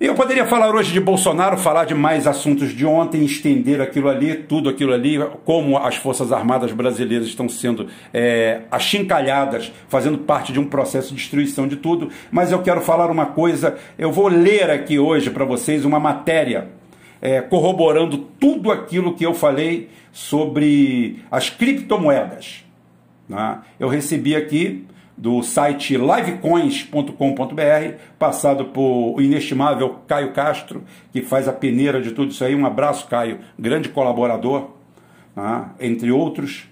Eu 0.02 0.16
poderia 0.16 0.48
falar 0.48 0.74
hoje 0.74 0.92
de 0.92 1.00
Bolsonaro, 1.00 1.56
falar 1.60 1.86
de 1.86 1.94
mais 1.94 2.26
assuntos 2.26 2.70
de 2.70 2.88
ontem, 2.88 3.24
estender 3.24 3.80
aquilo 3.80 4.10
ali, 4.10 4.34
tudo 4.34 4.68
aquilo 4.68 4.94
ali, 4.94 5.20
como 5.46 5.78
as 5.78 5.96
Forças 5.96 6.32
Armadas 6.32 6.72
brasileiras 6.72 7.28
estão 7.28 7.48
sendo 7.48 7.86
é, 8.12 8.62
achincalhadas, 8.72 9.72
fazendo 9.88 10.18
parte 10.18 10.52
de 10.52 10.60
um 10.60 10.66
processo 10.66 11.10
de 11.10 11.18
destruição 11.18 11.68
de 11.68 11.76
tudo. 11.76 12.10
Mas 12.32 12.52
eu 12.52 12.64
quero 12.64 12.82
falar 12.82 13.12
uma 13.12 13.28
coisa, 13.28 13.78
eu 13.96 14.12
vou 14.12 14.28
ler 14.28 14.72
aqui 14.72 14.98
hoje 14.98 15.30
para 15.30 15.46
vocês 15.46 15.86
uma 15.86 16.00
matéria 16.00 16.70
é, 17.22 17.40
corroborando 17.40 18.18
tudo 18.18 18.72
aquilo 18.72 19.14
que 19.14 19.24
eu 19.24 19.36
falei 19.36 19.88
sobre 20.12 21.20
as 21.30 21.52
criptomoedas. 21.52 22.66
Né? 23.30 23.60
Eu 23.80 23.88
recebi 23.88 24.36
aqui 24.36 24.84
do 25.22 25.44
site 25.44 25.96
livecoins.com.br, 25.96 27.14
passado 28.18 28.66
por 28.66 29.14
o 29.16 29.22
inestimável 29.22 30.00
Caio 30.08 30.34
Castro, 30.34 30.84
que 31.14 31.22
faz 31.22 31.48
a 31.48 31.54
peneira 31.54 32.02
de 32.02 32.10
tudo 32.10 32.32
isso 32.32 32.44
aí. 32.44 32.56
Um 32.56 32.66
abraço, 32.66 33.06
Caio, 33.08 33.38
grande 33.58 33.90
colaborador, 33.90 34.72
tá? 35.36 35.76
entre 35.80 36.12
outros. 36.12 36.68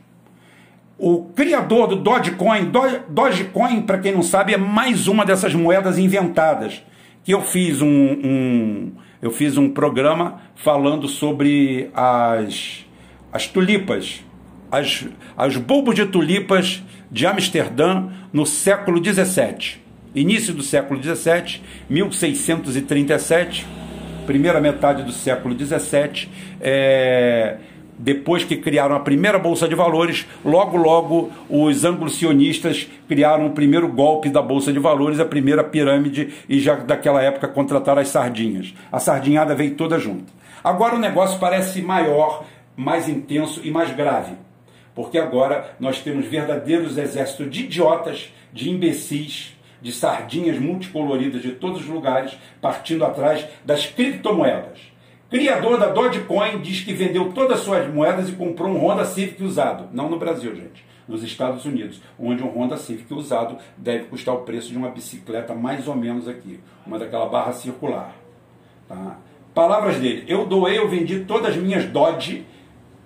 O 0.97 1.25
criador 1.35 1.89
do 1.89 1.95
Dogecoin, 1.97 2.71
Dogecoin, 3.07 3.83
para 3.83 3.99
quem 3.99 4.13
não 4.13 4.23
sabe, 4.23 4.55
é 4.55 4.57
mais 4.57 5.07
uma 5.07 5.23
dessas 5.23 5.53
moedas 5.53 5.99
inventadas. 5.99 6.83
Que 7.23 7.35
eu 7.35 7.43
fiz 7.43 7.83
um, 7.83 7.87
um 7.87 8.91
eu 9.21 9.29
fiz 9.29 9.57
um 9.57 9.69
programa 9.69 10.41
falando 10.55 11.07
sobre 11.07 11.91
as, 11.93 12.83
as 13.31 13.45
tulipas, 13.45 14.23
as, 14.71 15.05
as 15.37 15.57
bulbos 15.57 15.95
de 15.95 16.05
tulipas 16.05 16.83
de 17.11 17.25
Amsterdã 17.25 18.07
no 18.31 18.45
século 18.45 18.99
17. 18.99 19.83
Início 20.13 20.53
do 20.53 20.63
século 20.63 20.99
17, 20.99 21.61
1637, 21.89 23.65
primeira 24.25 24.59
metade 24.59 25.03
do 25.03 25.11
século 25.11 25.53
17, 25.53 26.29
é, 26.59 27.57
depois 27.97 28.43
que 28.43 28.57
criaram 28.57 28.95
a 28.95 28.99
primeira 28.99 29.37
bolsa 29.37 29.67
de 29.67 29.75
valores, 29.75 30.25
logo 30.43 30.77
logo 30.77 31.31
os 31.47 31.85
anglo-sionistas 31.85 32.89
criaram 33.07 33.47
o 33.47 33.51
primeiro 33.51 33.87
golpe 33.87 34.29
da 34.29 34.41
bolsa 34.41 34.73
de 34.73 34.79
valores, 34.79 35.19
a 35.19 35.25
primeira 35.25 35.63
pirâmide 35.63 36.33
e 36.47 36.59
já 36.59 36.75
daquela 36.75 37.21
época 37.21 37.47
contrataram 37.47 38.01
as 38.01 38.09
sardinhas. 38.09 38.73
A 38.91 38.99
sardinhada 38.99 39.53
veio 39.53 39.75
toda 39.75 39.99
junto. 39.99 40.33
Agora 40.63 40.95
o 40.95 40.99
negócio 40.99 41.39
parece 41.39 41.81
maior, 41.81 42.45
mais 42.75 43.07
intenso 43.07 43.61
e 43.63 43.69
mais 43.69 43.91
grave 43.91 44.33
porque 44.99 45.17
agora 45.17 45.77
nós 45.79 46.01
temos 46.01 46.25
verdadeiros 46.25 46.97
exércitos 46.97 47.49
de 47.49 47.63
idiotas, 47.63 48.33
de 48.51 48.69
imbecis, 48.69 49.57
de 49.81 49.93
sardinhas 49.93 50.59
multicoloridas 50.59 51.41
de 51.41 51.53
todos 51.53 51.79
os 51.79 51.87
lugares, 51.87 52.37
partindo 52.59 53.05
atrás 53.05 53.47
das 53.63 53.85
criptomoedas. 53.85 54.77
Criador 55.29 55.79
da 55.79 55.85
Dogecoin 55.85 56.59
diz 56.59 56.81
que 56.81 56.91
vendeu 56.91 57.31
todas 57.31 57.59
as 57.59 57.63
suas 57.63 57.87
moedas 57.87 58.27
e 58.27 58.33
comprou 58.33 58.67
um 58.71 58.85
Honda 58.85 59.05
Civic 59.05 59.41
usado. 59.41 59.87
Não 59.93 60.09
no 60.09 60.19
Brasil, 60.19 60.53
gente. 60.53 60.83
Nos 61.07 61.23
Estados 61.23 61.63
Unidos, 61.63 62.01
onde 62.19 62.43
um 62.43 62.49
Honda 62.49 62.75
Civic 62.75 63.13
usado 63.13 63.57
deve 63.77 64.03
custar 64.07 64.35
o 64.35 64.41
preço 64.41 64.67
de 64.67 64.77
uma 64.77 64.89
bicicleta 64.89 65.55
mais 65.55 65.87
ou 65.87 65.95
menos 65.95 66.27
aqui, 66.27 66.59
uma 66.85 66.99
daquela 66.99 67.27
barra 67.27 67.53
circular. 67.53 68.13
Tá? 68.85 69.17
Palavras 69.53 69.95
dele: 69.95 70.25
Eu 70.27 70.45
doei, 70.45 70.77
eu 70.77 70.89
vendi 70.89 71.21
todas 71.21 71.51
as 71.51 71.55
minhas 71.55 71.85
Doge, 71.85 72.45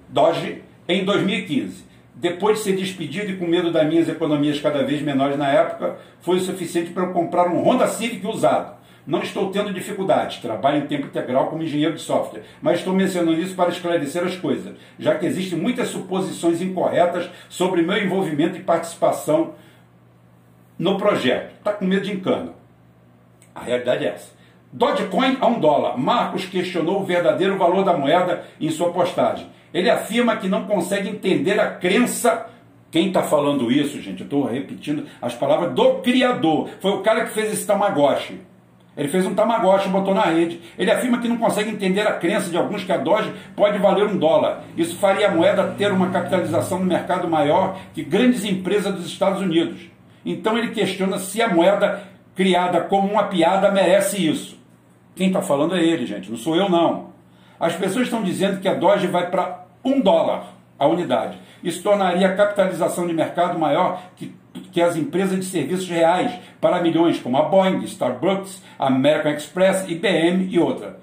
Doge 0.09 0.63
em 0.87 1.03
2015. 1.03 1.85
Depois 2.15 2.59
de 2.59 2.63
ser 2.63 2.75
despedido 2.75 3.31
e 3.31 3.37
com 3.37 3.47
medo 3.47 3.71
das 3.71 3.87
minhas 3.87 4.07
economias 4.07 4.59
cada 4.59 4.83
vez 4.83 5.01
menores 5.01 5.37
na 5.37 5.49
época, 5.49 5.97
foi 6.21 6.37
o 6.37 6.41
suficiente 6.41 6.91
para 6.91 7.03
eu 7.03 7.13
comprar 7.13 7.47
um 7.47 7.63
Honda 7.63 7.87
Civic 7.87 8.25
usado. 8.27 8.75
Não 9.05 9.21
estou 9.21 9.51
tendo 9.51 9.73
dificuldades, 9.73 10.37
trabalho 10.37 10.77
em 10.77 10.87
tempo 10.87 11.07
integral 11.07 11.47
como 11.47 11.63
engenheiro 11.63 11.95
de 11.95 12.01
software, 12.01 12.43
mas 12.61 12.79
estou 12.79 12.93
mencionando 12.93 13.37
isso 13.37 13.55
para 13.55 13.69
esclarecer 13.69 14.23
as 14.23 14.37
coisas, 14.37 14.75
já 14.97 15.15
que 15.15 15.25
existem 15.25 15.59
muitas 15.59 15.89
suposições 15.89 16.61
incorretas 16.61 17.29
sobre 17.49 17.81
meu 17.81 17.97
envolvimento 17.97 18.57
e 18.57 18.63
participação 18.63 19.55
no 20.79 20.97
projeto. 20.97 21.53
Está 21.57 21.73
com 21.73 21.83
medo 21.83 22.05
de 22.05 22.13
encano. 22.13 22.53
A 23.53 23.61
realidade 23.61 24.05
é 24.05 24.09
essa. 24.09 24.31
Dogecoin 24.71 25.37
a 25.39 25.47
um 25.47 25.59
dólar. 25.59 25.97
Marcos 25.97 26.45
questionou 26.45 27.01
o 27.01 27.05
verdadeiro 27.05 27.57
valor 27.57 27.83
da 27.83 27.95
moeda 27.95 28.45
em 28.59 28.69
sua 28.71 28.91
postagem. 28.91 29.47
Ele 29.73 29.89
afirma 29.89 30.37
que 30.37 30.47
não 30.47 30.65
consegue 30.65 31.09
entender 31.09 31.59
a 31.59 31.71
crença. 31.71 32.47
Quem 32.91 33.07
está 33.07 33.23
falando 33.23 33.71
isso, 33.71 33.99
gente? 34.01 34.19
Eu 34.19 34.25
estou 34.25 34.45
repetindo 34.45 35.05
as 35.21 35.33
palavras 35.33 35.73
do 35.73 35.95
Criador. 35.95 36.69
Foi 36.79 36.91
o 36.91 37.01
cara 37.01 37.25
que 37.25 37.31
fez 37.31 37.51
esse 37.51 37.65
Tamagotchi. 37.65 38.39
Ele 38.95 39.07
fez 39.07 39.25
um 39.25 39.33
Tamagotchi 39.33 39.89
botou 39.89 40.13
na 40.13 40.25
rede. 40.25 40.61
Ele 40.77 40.91
afirma 40.91 41.17
que 41.17 41.27
não 41.27 41.37
consegue 41.37 41.71
entender 41.71 42.01
a 42.01 42.13
crença 42.13 42.51
de 42.51 42.57
alguns 42.57 42.83
que 42.83 42.91
a 42.91 42.97
Doge 42.97 43.33
pode 43.55 43.79
valer 43.79 44.05
um 44.05 44.17
dólar. 44.17 44.63
Isso 44.77 44.97
faria 44.97 45.27
a 45.27 45.31
moeda 45.31 45.73
ter 45.77 45.91
uma 45.91 46.11
capitalização 46.11 46.79
no 46.79 46.85
mercado 46.85 47.27
maior 47.27 47.77
que 47.93 48.03
grandes 48.03 48.45
empresas 48.45 48.93
dos 48.93 49.07
Estados 49.07 49.41
Unidos. 49.41 49.89
Então 50.23 50.57
ele 50.57 50.69
questiona 50.69 51.17
se 51.17 51.41
a 51.41 51.49
moeda 51.49 52.03
criada 52.35 52.81
como 52.81 53.11
uma 53.11 53.23
piada 53.23 53.71
merece 53.71 54.25
isso. 54.25 54.61
Quem 55.15 55.27
está 55.27 55.41
falando 55.41 55.75
é 55.75 55.83
ele, 55.83 56.05
gente, 56.05 56.29
não 56.29 56.37
sou 56.37 56.55
eu 56.55 56.69
não. 56.69 57.13
As 57.59 57.75
pessoas 57.75 58.05
estão 58.05 58.23
dizendo 58.23 58.59
que 58.59 58.67
a 58.67 58.73
Doge 58.73 59.07
vai 59.07 59.29
para 59.29 59.62
um 59.83 59.99
dólar 59.99 60.53
a 60.77 60.87
unidade. 60.87 61.37
Isso 61.63 61.81
tornaria 61.81 62.27
a 62.27 62.35
capitalização 62.35 63.07
de 63.07 63.13
mercado 63.13 63.57
maior 63.57 64.01
que, 64.15 64.33
que 64.71 64.81
as 64.81 64.95
empresas 64.95 65.39
de 65.39 65.45
serviços 65.45 65.87
reais 65.87 66.31
para 66.59 66.81
milhões, 66.81 67.19
como 67.19 67.37
a 67.37 67.43
Boeing, 67.43 67.83
Starbucks, 67.85 68.61
American 68.77 69.33
Express, 69.33 69.87
IBM 69.87 70.47
e 70.49 70.59
outra. 70.59 70.99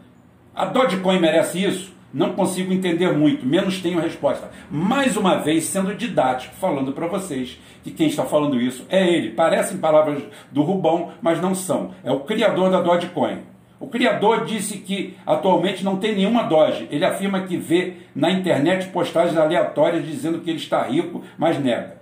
A 0.55 0.67
Dogecoin 0.67 1.19
merece 1.19 1.65
isso? 1.65 2.01
Não 2.13 2.33
consigo 2.33 2.73
entender 2.73 3.13
muito, 3.13 3.47
menos 3.47 3.81
tenho 3.81 4.01
resposta. 4.01 4.51
Mais 4.69 5.17
uma 5.17 5.37
vez, 5.37 5.65
sendo 5.65 5.95
didático, 5.95 6.55
falando 6.57 6.93
para 6.93 7.07
vocês 7.07 7.59
que 7.85 7.93
quem 7.93 8.09
está 8.09 8.25
falando 8.25 8.61
isso 8.61 8.85
é 8.89 9.09
ele. 9.09 9.31
Parecem 9.31 9.79
palavras 9.79 10.21
do 10.51 10.63
Rubão, 10.63 11.13
mas 11.23 11.41
não 11.41 11.55
são. 11.55 11.93
É 12.03 12.11
o 12.11 12.21
criador 12.21 12.69
da 12.69 12.81
Dogecoin. 12.81 13.50
O 13.81 13.87
criador 13.87 14.45
disse 14.45 14.77
que 14.77 15.17
atualmente 15.27 15.83
não 15.83 15.97
tem 15.97 16.15
nenhuma 16.15 16.43
Doge. 16.43 16.87
Ele 16.91 17.03
afirma 17.03 17.41
que 17.41 17.57
vê 17.57 17.95
na 18.15 18.31
internet 18.31 18.89
postagens 18.89 19.39
aleatórias 19.39 20.05
dizendo 20.05 20.41
que 20.41 20.51
ele 20.51 20.59
está 20.59 20.83
rico, 20.83 21.23
mas 21.39 21.59
nega. 21.59 21.97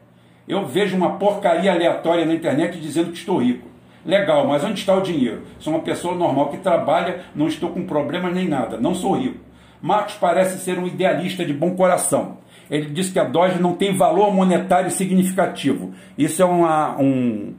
Eu 0.49 0.67
vejo 0.67 0.97
uma 0.97 1.19
porcaria 1.19 1.71
aleatória 1.71 2.27
na 2.27 2.35
internet 2.35 2.81
dizendo 2.81 3.13
que 3.13 3.19
estou 3.19 3.41
rico. 3.41 3.69
Legal, 4.05 4.45
mas 4.49 4.65
onde 4.65 4.81
está 4.81 4.93
o 4.97 5.03
dinheiro? 5.03 5.43
Sou 5.61 5.73
uma 5.73 5.83
pessoa 5.83 6.17
normal 6.17 6.49
que 6.49 6.57
trabalha, 6.57 7.21
não 7.33 7.47
estou 7.47 7.71
com 7.71 7.87
problemas 7.87 8.35
nem 8.35 8.49
nada, 8.49 8.77
não 8.77 8.93
sou 8.93 9.17
rico. 9.17 9.39
Marcos 9.81 10.15
parece 10.15 10.59
ser 10.59 10.81
um 10.81 10.87
idealista 10.87 11.45
de 11.45 11.53
bom 11.53 11.77
coração. 11.77 12.39
Ele 12.69 12.87
diz 12.87 13.09
que 13.11 13.21
a 13.21 13.25
Doge 13.25 13.63
não 13.63 13.75
tem 13.75 13.97
valor 13.97 14.35
monetário 14.35 14.91
significativo. 14.91 15.93
Isso 16.17 16.43
é 16.43 16.45
uma, 16.45 16.99
um, 16.99 17.55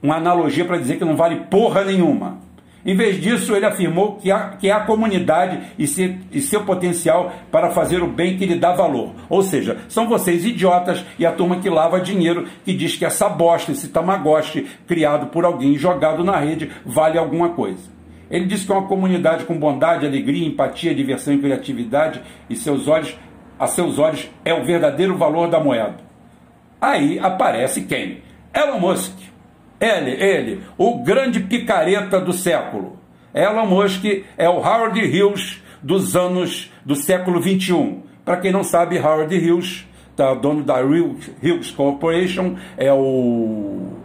uma 0.00 0.16
analogia 0.16 0.64
para 0.64 0.78
dizer 0.78 0.98
que 0.98 1.04
não 1.04 1.16
vale 1.16 1.46
porra 1.50 1.84
nenhuma. 1.84 2.45
Em 2.86 2.94
vez 2.94 3.20
disso, 3.20 3.56
ele 3.56 3.66
afirmou 3.66 4.14
que 4.14 4.30
há, 4.30 4.50
que 4.50 4.70
há 4.70 4.76
a 4.76 4.84
comunidade 4.86 5.60
e, 5.76 5.88
se, 5.88 6.16
e 6.30 6.40
seu 6.40 6.64
potencial 6.64 7.32
para 7.50 7.70
fazer 7.70 8.00
o 8.00 8.06
bem 8.06 8.38
que 8.38 8.46
lhe 8.46 8.54
dá 8.54 8.72
valor. 8.72 9.12
Ou 9.28 9.42
seja, 9.42 9.78
são 9.88 10.08
vocês 10.08 10.44
idiotas 10.44 11.04
e 11.18 11.26
a 11.26 11.32
turma 11.32 11.56
que 11.56 11.68
lava 11.68 12.00
dinheiro 12.00 12.46
que 12.64 12.72
diz 12.72 12.94
que 12.94 13.04
essa 13.04 13.28
bosta, 13.28 13.72
esse 13.72 13.88
tamagotchi 13.88 14.68
criado 14.86 15.26
por 15.26 15.44
alguém 15.44 15.72
e 15.72 15.78
jogado 15.78 16.22
na 16.22 16.36
rede 16.36 16.70
vale 16.84 17.18
alguma 17.18 17.48
coisa. 17.48 17.90
Ele 18.30 18.44
diz 18.44 18.64
que 18.64 18.70
é 18.70 18.74
uma 18.76 18.86
comunidade 18.86 19.44
com 19.44 19.58
bondade, 19.58 20.06
alegria, 20.06 20.46
empatia, 20.46 20.94
diversão 20.94 21.34
e 21.34 21.38
criatividade 21.38 22.22
e 22.48 22.54
seus 22.54 22.86
olhos, 22.86 23.16
a 23.58 23.66
seus 23.66 23.98
olhos 23.98 24.30
é 24.44 24.54
o 24.54 24.64
verdadeiro 24.64 25.16
valor 25.16 25.48
da 25.48 25.58
moeda. 25.58 25.96
Aí 26.80 27.18
aparece 27.18 27.82
quem? 27.82 28.22
Elon 28.54 28.78
Musk 28.78 29.25
ele, 29.80 30.10
ele, 30.12 30.62
o 30.78 31.02
grande 31.02 31.40
picareta 31.40 32.20
do 32.20 32.32
século. 32.32 32.98
Elon 33.34 33.66
Musk 33.66 34.04
é 34.38 34.48
o 34.48 34.58
Howard 34.58 34.98
Hughes 34.98 35.62
dos 35.82 36.16
anos 36.16 36.72
do 36.84 36.94
século 36.94 37.40
21. 37.40 38.02
Para 38.24 38.38
quem 38.38 38.50
não 38.50 38.64
sabe, 38.64 38.98
Howard 38.98 39.36
Hughes, 39.36 39.86
tá, 40.16 40.32
dono 40.34 40.64
da 40.64 40.76
Hughes 40.80 41.70
Corporation, 41.70 42.56
é 42.76 42.92
o 42.92 43.96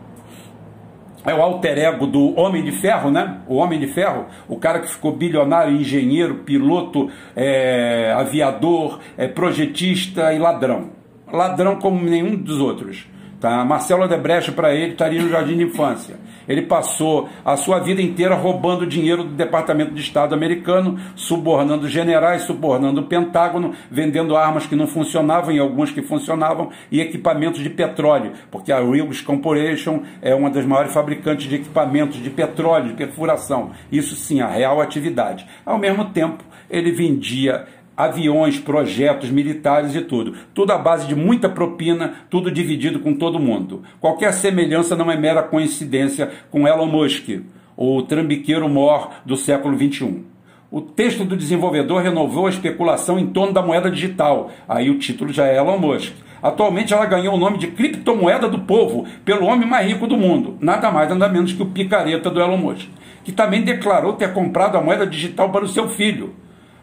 é 1.24 1.34
o 1.34 1.42
alter 1.42 1.78
ego 1.78 2.08
do 2.08 2.38
Homem 2.40 2.63
de 2.63 2.72
Ferro, 2.72 3.12
né? 3.12 3.42
O 3.48 3.56
Homem 3.56 3.80
de 3.80 3.88
Ferro, 3.88 4.25
o 4.48 4.58
cara 4.58 4.80
que 4.80 4.90
ficou 4.90 5.16
bilionário, 5.16 5.75
engenheiro, 5.75 6.38
piloto, 6.38 7.10
é, 7.36 8.12
aviador, 8.18 9.00
é, 9.18 9.28
projetista 9.28 10.34
e 10.34 10.40
ladrão. 10.40 10.90
Ladrão 11.32 11.75
como 11.75 12.04
nenhum 12.04 12.36
dos 12.36 12.60
outros. 12.60 13.08
Tá? 13.41 13.65
Marcelo 13.65 14.03
Odebrecht, 14.03 14.51
para 14.51 14.71
ele, 14.75 14.91
estaria 14.91 15.19
no 15.19 15.27
jardim 15.27 15.57
de 15.57 15.63
infância. 15.63 16.15
Ele 16.48 16.62
passou 16.62 17.27
a 17.43 17.57
sua 17.57 17.79
vida 17.79 18.00
inteira 18.00 18.36
roubando 18.36 18.86
dinheiro 18.86 19.24
do 19.24 19.31
Departamento 19.31 19.95
de 19.95 20.00
Estado 20.00 20.36
americano, 20.36 21.00
subornando 21.15 21.88
generais, 21.88 22.43
subornando 22.43 23.01
o 23.01 23.05
Pentágono, 23.05 23.74
vendendo 23.89 24.38
armas 24.38 24.67
que 24.67 24.75
não 24.75 24.86
funcionavam 24.86 25.51
e 25.51 25.57
alguns 25.57 25.89
que 25.89 26.03
funcionavam 26.03 26.69
e 26.91 27.01
equipamentos 27.01 27.62
de 27.62 27.69
petróleo, 27.71 28.33
porque 28.51 28.71
a 28.71 28.79
Wills 28.79 29.24
Corporation 29.24 30.03
é 30.21 30.36
uma 30.36 30.51
das 30.51 30.63
maiores 30.63 30.93
fabricantes 30.93 31.50
de 31.50 31.55
equipamentos 31.55 32.21
de 32.21 32.29
petróleo, 32.29 32.89
de 32.89 32.93
perfuração. 32.93 33.71
Isso 33.91 34.15
sim, 34.15 34.39
a 34.39 34.48
real 34.48 34.79
atividade. 34.79 35.48
Ao 35.65 35.79
mesmo 35.79 36.05
tempo, 36.05 36.43
ele 36.69 36.91
vendia 36.91 37.65
aviões, 37.95 38.60
projetos 38.60 39.29
militares 39.29 39.95
e 39.95 40.01
tudo. 40.01 40.33
Tudo 40.53 40.71
à 40.71 40.77
base 40.77 41.07
de 41.07 41.15
muita 41.15 41.50
propina, 41.50 42.13
tudo 42.29 42.51
dividido 42.51 43.00
com 43.00 43.13
todo 43.13 43.39
mundo. 43.39 43.83
Qualquer 44.00 44.33
semelhança 44.33 44.95
não 44.95 45.12
é 45.12 45.17
mera 45.17 45.43
coincidência 45.43 46.31
com 46.50 46.67
Elon 46.67 46.88
Musk, 46.88 47.41
o 47.75 48.01
trambiqueiro 48.03 48.67
mor 48.67 49.12
do 49.25 49.36
século 49.36 49.77
XXI. 49.77 50.24
O 50.71 50.79
texto 50.79 51.25
do 51.25 51.36
desenvolvedor 51.36 52.01
renovou 52.01 52.48
a 52.48 52.50
especulação 52.50 53.19
em 53.19 53.27
torno 53.27 53.53
da 53.53 53.62
moeda 53.62 53.91
digital. 53.91 54.50
Aí 54.69 54.89
o 54.89 54.98
título 54.98 55.33
já 55.33 55.45
é 55.45 55.57
Elon 55.57 55.77
Musk. 55.77 56.13
Atualmente 56.41 56.93
ela 56.93 57.05
ganhou 57.05 57.36
o 57.36 57.38
nome 57.38 57.57
de 57.57 57.67
criptomoeda 57.67 58.48
do 58.48 58.60
povo 58.60 59.05
pelo 59.24 59.45
homem 59.45 59.67
mais 59.67 59.86
rico 59.86 60.07
do 60.07 60.17
mundo, 60.17 60.57
nada 60.60 60.89
mais 60.89 61.07
nada 61.10 61.29
menos 61.29 61.53
que 61.53 61.62
o 61.62 61.67
picareta 61.67 62.31
do 62.31 62.41
Elon 62.41 62.57
Musk, 62.57 62.88
que 63.24 63.31
também 63.31 63.62
declarou 63.62 64.13
ter 64.13 64.33
comprado 64.33 64.75
a 64.75 64.81
moeda 64.81 65.05
digital 65.05 65.51
para 65.51 65.65
o 65.65 65.67
seu 65.67 65.88
filho. 65.88 66.33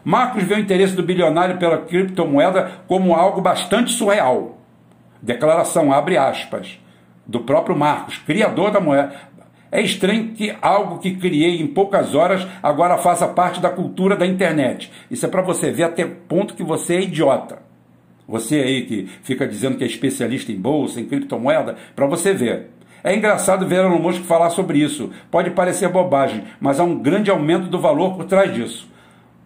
Marcos 0.03 0.43
vê 0.43 0.55
o 0.55 0.59
interesse 0.59 0.95
do 0.95 1.03
bilionário 1.03 1.57
pela 1.57 1.79
criptomoeda 1.79 2.71
como 2.87 3.13
algo 3.13 3.41
bastante 3.41 3.91
surreal. 3.91 4.57
Declaração, 5.21 5.91
abre 5.91 6.17
aspas, 6.17 6.79
do 7.27 7.41
próprio 7.41 7.75
Marcos, 7.75 8.17
criador 8.17 8.71
da 8.71 8.79
moeda. 8.79 9.13
É 9.71 9.81
estranho 9.81 10.29
que 10.29 10.55
algo 10.61 10.97
que 10.97 11.15
criei 11.15 11.61
em 11.61 11.67
poucas 11.67 12.15
horas 12.15 12.47
agora 12.63 12.97
faça 12.97 13.27
parte 13.27 13.59
da 13.59 13.69
cultura 13.69 14.15
da 14.15 14.25
internet. 14.25 14.91
Isso 15.11 15.25
é 15.25 15.29
para 15.29 15.43
você 15.43 15.69
ver 15.71 15.83
até 15.83 16.05
ponto 16.05 16.55
que 16.55 16.63
você 16.63 16.95
é 16.95 17.01
idiota. 17.01 17.59
Você 18.27 18.55
aí 18.61 18.85
que 18.85 19.07
fica 19.23 19.47
dizendo 19.47 19.77
que 19.77 19.83
é 19.83 19.87
especialista 19.87 20.51
em 20.51 20.59
bolsa, 20.59 20.99
em 20.99 21.05
criptomoeda, 21.05 21.75
para 21.95 22.07
você 22.07 22.33
ver. 22.33 22.71
É 23.03 23.15
engraçado 23.15 23.67
ver 23.67 23.85
Elon 23.85 23.99
Musk 23.99 24.23
falar 24.23 24.49
sobre 24.49 24.79
isso. 24.79 25.11
Pode 25.29 25.51
parecer 25.51 25.87
bobagem, 25.89 26.43
mas 26.59 26.79
há 26.79 26.83
um 26.83 26.97
grande 26.97 27.29
aumento 27.29 27.67
do 27.67 27.79
valor 27.79 28.15
por 28.15 28.25
trás 28.25 28.53
disso. 28.53 28.88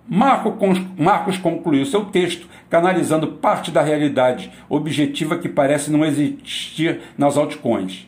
Marcos 0.07 1.37
concluiu 1.37 1.85
seu 1.85 2.05
texto 2.05 2.47
canalizando 2.69 3.27
parte 3.27 3.71
da 3.71 3.81
realidade 3.81 4.51
objetiva 4.67 5.37
que 5.37 5.47
parece 5.47 5.91
não 5.91 6.03
existir 6.03 6.99
nas 7.17 7.37
altcoins. 7.37 8.07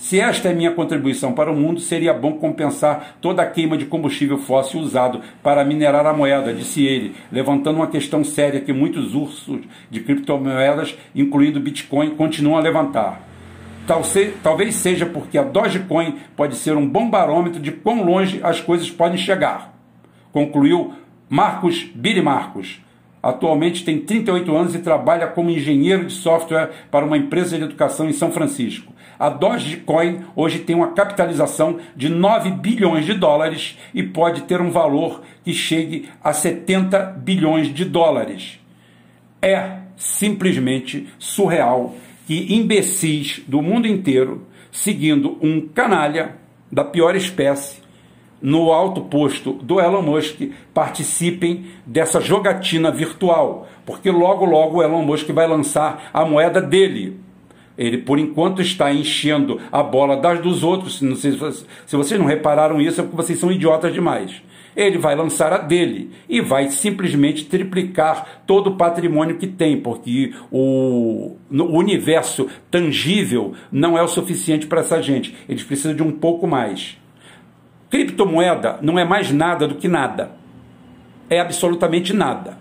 Se 0.00 0.18
esta 0.18 0.48
é 0.48 0.54
minha 0.54 0.70
contribuição 0.70 1.34
para 1.34 1.52
o 1.52 1.56
mundo, 1.56 1.78
seria 1.78 2.14
bom 2.14 2.32
compensar 2.32 3.18
toda 3.20 3.42
a 3.42 3.46
queima 3.46 3.76
de 3.76 3.84
combustível 3.84 4.38
fóssil 4.38 4.80
usado 4.80 5.20
para 5.42 5.62
minerar 5.62 6.06
a 6.06 6.12
moeda, 6.12 6.54
disse 6.54 6.82
ele, 6.86 7.14
levantando 7.30 7.76
uma 7.76 7.86
questão 7.86 8.24
séria 8.24 8.62
que 8.62 8.72
muitos 8.72 9.14
ursos 9.14 9.60
de 9.90 10.00
criptomoedas, 10.00 10.96
incluindo 11.14 11.60
Bitcoin, 11.60 12.10
continuam 12.16 12.56
a 12.56 12.62
levantar. 12.62 13.20
Talvez 14.42 14.74
seja 14.76 15.04
porque 15.04 15.36
a 15.36 15.42
Dogecoin 15.42 16.16
pode 16.34 16.56
ser 16.56 16.76
um 16.76 16.88
bom 16.88 17.10
barômetro 17.10 17.60
de 17.60 17.70
quão 17.70 18.02
longe 18.02 18.40
as 18.42 18.58
coisas 18.58 18.90
podem 18.90 19.18
chegar. 19.18 19.74
Concluiu 20.32 20.94
Marcos 21.32 21.84
Billy 21.94 22.20
Marcos. 22.20 22.80
Atualmente 23.22 23.84
tem 23.84 24.00
38 24.00 24.56
anos 24.56 24.74
e 24.74 24.80
trabalha 24.80 25.28
como 25.28 25.48
engenheiro 25.48 26.06
de 26.06 26.12
software 26.12 26.70
para 26.90 27.04
uma 27.04 27.16
empresa 27.16 27.56
de 27.56 27.62
educação 27.62 28.08
em 28.08 28.12
São 28.12 28.32
Francisco. 28.32 28.92
A 29.16 29.28
Dogecoin 29.28 30.24
hoje 30.34 30.58
tem 30.58 30.74
uma 30.74 30.88
capitalização 30.88 31.78
de 31.94 32.08
9 32.08 32.50
bilhões 32.50 33.06
de 33.06 33.14
dólares 33.14 33.78
e 33.94 34.02
pode 34.02 34.42
ter 34.42 34.60
um 34.60 34.72
valor 34.72 35.22
que 35.44 35.52
chegue 35.52 36.08
a 36.24 36.32
70 36.32 36.98
bilhões 37.22 37.72
de 37.72 37.84
dólares. 37.84 38.58
É 39.40 39.76
simplesmente 39.96 41.06
surreal 41.16 41.94
que 42.26 42.56
imbecis 42.56 43.40
do 43.46 43.62
mundo 43.62 43.86
inteiro, 43.86 44.48
seguindo 44.72 45.38
um 45.40 45.60
canalha 45.60 46.34
da 46.72 46.82
pior 46.82 47.14
espécie, 47.14 47.80
no 48.40 48.72
alto 48.72 49.02
posto 49.02 49.52
do 49.52 49.80
Elon 49.80 50.02
Musk 50.02 50.40
participem 50.72 51.66
dessa 51.84 52.20
jogatina 52.20 52.90
virtual, 52.90 53.68
porque 53.84 54.10
logo 54.10 54.44
logo 54.44 54.78
o 54.78 54.82
Elon 54.82 55.02
Musk 55.02 55.28
vai 55.30 55.46
lançar 55.46 56.10
a 56.12 56.24
moeda 56.24 56.60
dele. 56.60 57.18
Ele, 57.76 57.96
por 57.96 58.18
enquanto, 58.18 58.60
está 58.60 58.92
enchendo 58.92 59.58
a 59.72 59.82
bola 59.82 60.16
das 60.16 60.38
dos 60.40 60.62
outros. 60.62 61.00
Não 61.00 61.16
sei 61.16 61.32
se 61.86 61.96
vocês 61.96 62.20
não 62.20 62.26
repararam 62.26 62.78
isso, 62.78 63.00
é 63.00 63.02
porque 63.02 63.16
vocês 63.16 63.38
são 63.38 63.50
idiotas 63.50 63.94
demais. 63.94 64.42
Ele 64.76 64.98
vai 64.98 65.16
lançar 65.16 65.50
a 65.52 65.58
dele 65.58 66.10
e 66.28 66.42
vai 66.42 66.68
simplesmente 66.68 67.46
triplicar 67.46 68.42
todo 68.46 68.68
o 68.68 68.76
patrimônio 68.76 69.36
que 69.36 69.46
tem, 69.46 69.80
porque 69.80 70.32
o, 70.50 71.36
o 71.50 71.78
universo 71.78 72.48
tangível 72.70 73.54
não 73.72 73.96
é 73.96 74.02
o 74.02 74.08
suficiente 74.08 74.66
para 74.66 74.80
essa 74.80 75.02
gente. 75.02 75.34
Eles 75.48 75.64
precisam 75.64 75.94
de 75.94 76.02
um 76.02 76.12
pouco 76.12 76.46
mais. 76.46 76.99
Criptomoeda 77.90 78.78
não 78.80 78.98
é 78.98 79.04
mais 79.04 79.32
nada 79.32 79.66
do 79.66 79.74
que 79.74 79.88
nada. 79.88 80.30
É 81.28 81.40
absolutamente 81.40 82.12
nada. 82.12 82.56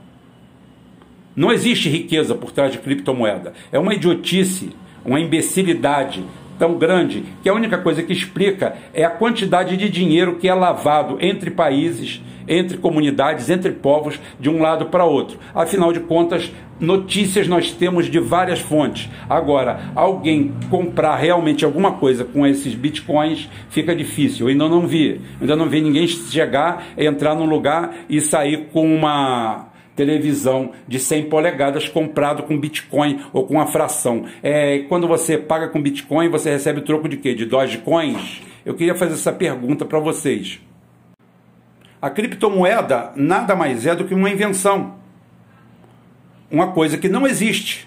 Não 1.35 1.51
existe 1.51 1.87
riqueza 1.87 2.35
por 2.35 2.51
trás 2.51 2.71
de 2.71 2.79
criptomoeda. 2.79 3.53
É 3.71 3.79
uma 3.79 3.93
idiotice, 3.93 4.75
uma 5.05 5.19
imbecilidade 5.19 6.23
tão 6.59 6.77
grande 6.77 7.23
que 7.41 7.49
a 7.49 7.53
única 7.53 7.77
coisa 7.77 8.03
que 8.03 8.13
explica 8.13 8.75
é 8.93 9.05
a 9.05 9.09
quantidade 9.09 9.77
de 9.77 9.89
dinheiro 9.89 10.35
que 10.35 10.47
é 10.47 10.53
lavado 10.53 11.17
entre 11.21 11.49
países, 11.49 12.21
entre 12.47 12.77
comunidades, 12.77 13.49
entre 13.49 13.71
povos, 13.71 14.19
de 14.39 14.49
um 14.49 14.61
lado 14.61 14.87
para 14.87 15.05
outro. 15.05 15.39
Afinal 15.55 15.93
de 15.93 16.01
contas, 16.01 16.51
notícias 16.79 17.47
nós 17.47 17.71
temos 17.71 18.07
de 18.07 18.19
várias 18.19 18.59
fontes. 18.59 19.09
Agora, 19.29 19.91
alguém 19.95 20.53
comprar 20.69 21.15
realmente 21.15 21.63
alguma 21.63 21.93
coisa 21.93 22.25
com 22.25 22.45
esses 22.45 22.73
bitcoins 22.75 23.49
fica 23.69 23.95
difícil. 23.95 24.47
Eu 24.47 24.51
ainda 24.51 24.67
não 24.67 24.87
vi. 24.87 25.21
ainda 25.39 25.55
não 25.55 25.69
vi 25.69 25.79
ninguém 25.79 26.07
chegar, 26.07 26.87
entrar 26.97 27.35
num 27.35 27.45
lugar 27.45 27.93
e 28.09 28.19
sair 28.19 28.67
com 28.73 28.93
uma 28.93 29.68
televisão 29.99 30.71
de 30.87 30.97
100 30.97 31.25
polegadas 31.25 31.89
comprado 31.89 32.43
com 32.43 32.57
Bitcoin 32.57 33.19
ou 33.33 33.45
com 33.45 33.55
uma 33.55 33.67
fração. 33.67 34.23
É, 34.41 34.79
quando 34.87 35.09
você 35.09 35.37
paga 35.37 35.67
com 35.67 35.81
Bitcoin, 35.81 36.29
você 36.29 36.49
recebe 36.49 36.79
troco 36.79 37.09
de 37.09 37.17
quê? 37.17 37.35
De 37.35 37.45
Dogecoins? 37.45 38.41
Eu 38.65 38.75
queria 38.75 38.95
fazer 38.95 39.15
essa 39.15 39.33
pergunta 39.33 39.83
para 39.83 39.99
vocês. 39.99 40.61
A 42.01 42.09
criptomoeda 42.09 43.11
nada 43.13 43.57
mais 43.57 43.85
é 43.85 43.93
do 43.93 44.05
que 44.05 44.13
uma 44.13 44.29
invenção. 44.29 44.95
Uma 46.49 46.71
coisa 46.71 46.97
que 46.97 47.09
não 47.09 47.27
existe, 47.27 47.85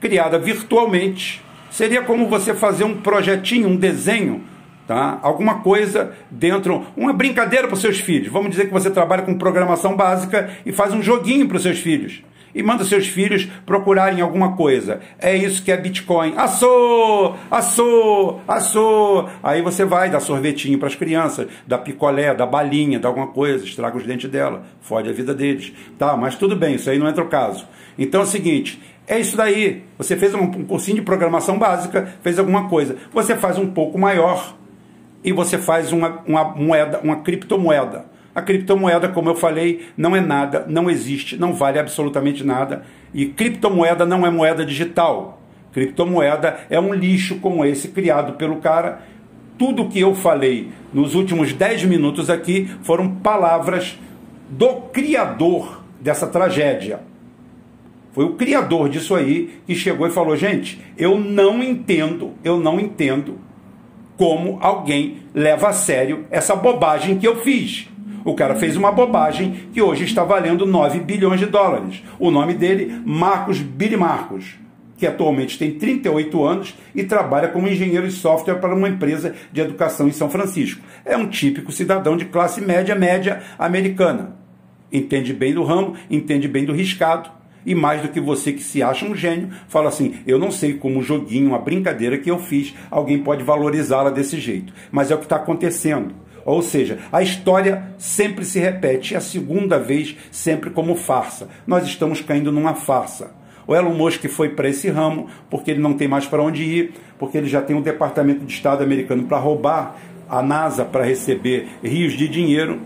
criada 0.00 0.38
virtualmente. 0.38 1.42
Seria 1.70 2.02
como 2.02 2.28
você 2.28 2.54
fazer 2.54 2.84
um 2.84 2.96
projetinho, 2.96 3.68
um 3.68 3.76
desenho 3.76 4.42
Tá? 4.92 5.18
Alguma 5.22 5.60
coisa 5.60 6.12
dentro, 6.30 6.84
uma 6.94 7.14
brincadeira 7.14 7.66
para 7.66 7.72
os 7.72 7.80
seus 7.80 7.98
filhos. 7.98 8.30
Vamos 8.30 8.50
dizer 8.50 8.66
que 8.66 8.72
você 8.74 8.90
trabalha 8.90 9.22
com 9.22 9.38
programação 9.38 9.96
básica 9.96 10.50
e 10.66 10.70
faz 10.70 10.92
um 10.92 11.00
joguinho 11.00 11.48
para 11.48 11.56
os 11.56 11.62
seus 11.62 11.78
filhos. 11.78 12.22
E 12.54 12.62
manda 12.62 12.84
seus 12.84 13.06
filhos 13.06 13.48
procurarem 13.64 14.20
alguma 14.20 14.54
coisa. 14.54 15.00
É 15.18 15.34
isso 15.34 15.62
que 15.62 15.72
é 15.72 15.78
Bitcoin. 15.78 16.34
Assou! 16.36 17.38
Assou! 17.50 18.42
Assou! 18.46 19.30
Aí 19.42 19.62
você 19.62 19.82
vai 19.82 20.10
dar 20.10 20.20
sorvetinho 20.20 20.78
para 20.78 20.88
as 20.88 20.94
crianças, 20.94 21.48
dá 21.66 21.78
picolé, 21.78 22.34
dá 22.34 22.44
balinha, 22.44 22.98
dá 22.98 23.08
alguma 23.08 23.28
coisa, 23.28 23.64
estraga 23.64 23.96
os 23.96 24.04
dentes 24.04 24.30
dela, 24.30 24.62
fode 24.82 25.08
a 25.08 25.12
vida 25.14 25.32
deles. 25.34 25.72
Tá, 25.98 26.14
mas 26.18 26.34
tudo 26.34 26.54
bem, 26.54 26.74
isso 26.74 26.90
aí 26.90 26.98
não 26.98 27.08
entra 27.08 27.24
o 27.24 27.28
caso. 27.28 27.66
Então 27.98 28.20
é 28.20 28.24
o 28.24 28.26
seguinte, 28.26 28.78
é 29.06 29.18
isso 29.18 29.38
daí. 29.38 29.84
Você 29.96 30.18
fez 30.18 30.34
um 30.34 30.48
cursinho 30.64 30.96
de 30.96 31.02
programação 31.02 31.58
básica, 31.58 32.12
fez 32.22 32.38
alguma 32.38 32.68
coisa. 32.68 32.94
Você 33.14 33.34
faz 33.34 33.56
um 33.56 33.68
pouco 33.68 33.98
maior 33.98 34.60
e 35.24 35.32
você 35.32 35.58
faz 35.58 35.92
uma, 35.92 36.20
uma 36.26 36.44
moeda, 36.44 37.00
uma 37.02 37.16
criptomoeda. 37.16 38.06
A 38.34 38.40
criptomoeda, 38.40 39.08
como 39.08 39.28
eu 39.28 39.34
falei, 39.34 39.88
não 39.96 40.16
é 40.16 40.20
nada, 40.20 40.64
não 40.66 40.90
existe, 40.90 41.36
não 41.36 41.52
vale 41.52 41.78
absolutamente 41.78 42.42
nada. 42.42 42.82
E 43.12 43.26
criptomoeda 43.26 44.06
não 44.06 44.26
é 44.26 44.30
moeda 44.30 44.64
digital. 44.64 45.40
Criptomoeda 45.72 46.60
é 46.70 46.80
um 46.80 46.94
lixo 46.94 47.36
como 47.40 47.64
esse 47.64 47.88
criado 47.88 48.34
pelo 48.34 48.56
cara. 48.56 49.02
Tudo 49.58 49.88
que 49.88 50.00
eu 50.00 50.14
falei 50.14 50.70
nos 50.92 51.14
últimos 51.14 51.52
10 51.52 51.84
minutos 51.84 52.30
aqui 52.30 52.70
foram 52.82 53.16
palavras 53.16 53.98
do 54.48 54.74
criador 54.92 55.82
dessa 56.00 56.26
tragédia. 56.26 57.00
Foi 58.12 58.24
o 58.24 58.34
criador 58.34 58.88
disso 58.88 59.14
aí 59.14 59.60
que 59.66 59.74
chegou 59.74 60.06
e 60.06 60.10
falou: 60.10 60.36
gente, 60.36 60.80
eu 60.96 61.18
não 61.18 61.62
entendo, 61.62 62.32
eu 62.42 62.58
não 62.58 62.80
entendo 62.80 63.38
como 64.22 64.58
alguém 64.60 65.16
leva 65.34 65.70
a 65.70 65.72
sério 65.72 66.26
essa 66.30 66.54
bobagem 66.54 67.18
que 67.18 67.26
eu 67.26 67.40
fiz. 67.40 67.88
O 68.24 68.34
cara 68.34 68.54
fez 68.54 68.76
uma 68.76 68.92
bobagem 68.92 69.64
que 69.72 69.82
hoje 69.82 70.04
está 70.04 70.22
valendo 70.22 70.64
9 70.64 71.00
bilhões 71.00 71.40
de 71.40 71.46
dólares. 71.46 72.04
O 72.20 72.30
nome 72.30 72.54
dele, 72.54 73.02
Marcos 73.04 73.58
Billy 73.58 73.96
Marcos, 73.96 74.54
que 74.96 75.08
atualmente 75.08 75.58
tem 75.58 75.72
38 75.72 76.44
anos 76.44 76.72
e 76.94 77.02
trabalha 77.02 77.48
como 77.48 77.66
engenheiro 77.66 78.06
de 78.06 78.12
software 78.12 78.60
para 78.60 78.76
uma 78.76 78.88
empresa 78.88 79.34
de 79.50 79.60
educação 79.60 80.06
em 80.06 80.12
São 80.12 80.30
Francisco. 80.30 80.80
É 81.04 81.16
um 81.16 81.26
típico 81.26 81.72
cidadão 81.72 82.16
de 82.16 82.26
classe 82.26 82.60
média, 82.60 82.94
média 82.94 83.42
americana. 83.58 84.36
Entende 84.92 85.32
bem 85.32 85.52
do 85.52 85.64
ramo, 85.64 85.96
entende 86.08 86.46
bem 86.46 86.64
do 86.64 86.72
riscado. 86.72 87.28
E 87.64 87.74
mais 87.74 88.02
do 88.02 88.08
que 88.08 88.20
você 88.20 88.52
que 88.52 88.62
se 88.62 88.82
acha 88.82 89.06
um 89.06 89.14
gênio, 89.14 89.50
fala 89.68 89.88
assim: 89.88 90.16
eu 90.26 90.38
não 90.38 90.50
sei 90.50 90.74
como 90.74 90.98
um 90.98 91.02
joguinho, 91.02 91.48
uma 91.48 91.58
brincadeira 91.58 92.18
que 92.18 92.30
eu 92.30 92.38
fiz, 92.38 92.74
alguém 92.90 93.18
pode 93.18 93.44
valorizá-la 93.44 94.10
desse 94.10 94.38
jeito. 94.40 94.72
Mas 94.90 95.10
é 95.10 95.14
o 95.14 95.18
que 95.18 95.24
está 95.24 95.36
acontecendo. 95.36 96.14
Ou 96.44 96.60
seja, 96.60 96.98
a 97.12 97.22
história 97.22 97.94
sempre 97.98 98.44
se 98.44 98.58
repete, 98.58 99.14
a 99.14 99.20
segunda 99.20 99.78
vez 99.78 100.16
sempre 100.30 100.70
como 100.70 100.96
farsa. 100.96 101.48
Nós 101.66 101.86
estamos 101.86 102.20
caindo 102.20 102.50
numa 102.50 102.74
farsa. 102.74 103.30
O 103.64 103.76
Elon 103.76 103.94
Musk 103.94 104.26
foi 104.26 104.48
para 104.48 104.68
esse 104.68 104.88
ramo 104.90 105.28
porque 105.48 105.70
ele 105.70 105.80
não 105.80 105.94
tem 105.94 106.08
mais 106.08 106.26
para 106.26 106.42
onde 106.42 106.64
ir, 106.64 106.94
porque 107.16 107.38
ele 107.38 107.46
já 107.46 107.62
tem 107.62 107.76
um 107.76 107.80
Departamento 107.80 108.44
de 108.44 108.52
Estado 108.52 108.82
americano 108.82 109.22
para 109.22 109.38
roubar, 109.38 109.96
a 110.28 110.42
NASA 110.42 110.84
para 110.84 111.04
receber 111.04 111.68
rios 111.82 112.14
de 112.14 112.26
dinheiro 112.26 112.80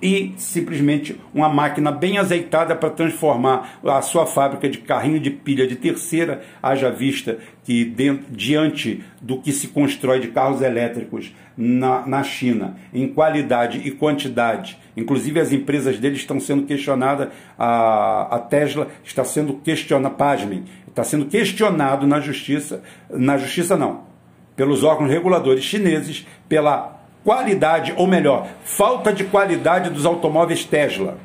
e 0.00 0.32
simplesmente 0.36 1.20
uma 1.34 1.48
máquina 1.48 1.90
bem 1.90 2.18
azeitada 2.18 2.74
para 2.76 2.90
transformar 2.90 3.78
a 3.84 4.00
sua 4.00 4.26
fábrica 4.26 4.68
de 4.68 4.78
carrinho 4.78 5.20
de 5.20 5.30
pilha 5.30 5.66
de 5.66 5.76
terceira, 5.76 6.42
haja 6.62 6.90
vista 6.90 7.38
que 7.64 7.84
dentro, 7.84 8.26
diante 8.30 9.04
do 9.20 9.40
que 9.40 9.52
se 9.52 9.68
constrói 9.68 10.20
de 10.20 10.28
carros 10.28 10.62
elétricos 10.62 11.34
na, 11.56 12.06
na 12.06 12.22
China, 12.22 12.76
em 12.94 13.08
qualidade 13.08 13.80
e 13.84 13.90
quantidade, 13.90 14.78
inclusive 14.96 15.40
as 15.40 15.52
empresas 15.52 15.98
deles 15.98 16.20
estão 16.20 16.38
sendo 16.38 16.64
questionadas, 16.64 17.28
a, 17.58 18.36
a 18.36 18.38
Tesla 18.38 18.88
está 19.04 19.24
sendo 19.24 19.54
questionada, 19.54 20.14
pasmem, 20.14 20.64
está 20.86 21.02
sendo 21.02 21.26
questionado 21.26 22.06
na 22.06 22.20
justiça, 22.20 22.82
na 23.10 23.36
justiça 23.36 23.76
não, 23.76 24.02
pelos 24.54 24.84
órgãos 24.84 25.10
reguladores 25.10 25.64
chineses, 25.64 26.26
pela 26.48 26.97
qualidade, 27.28 27.92
ou 27.94 28.06
melhor, 28.06 28.48
falta 28.64 29.12
de 29.12 29.22
qualidade 29.24 29.90
dos 29.90 30.06
automóveis 30.06 30.64
Tesla. 30.64 31.18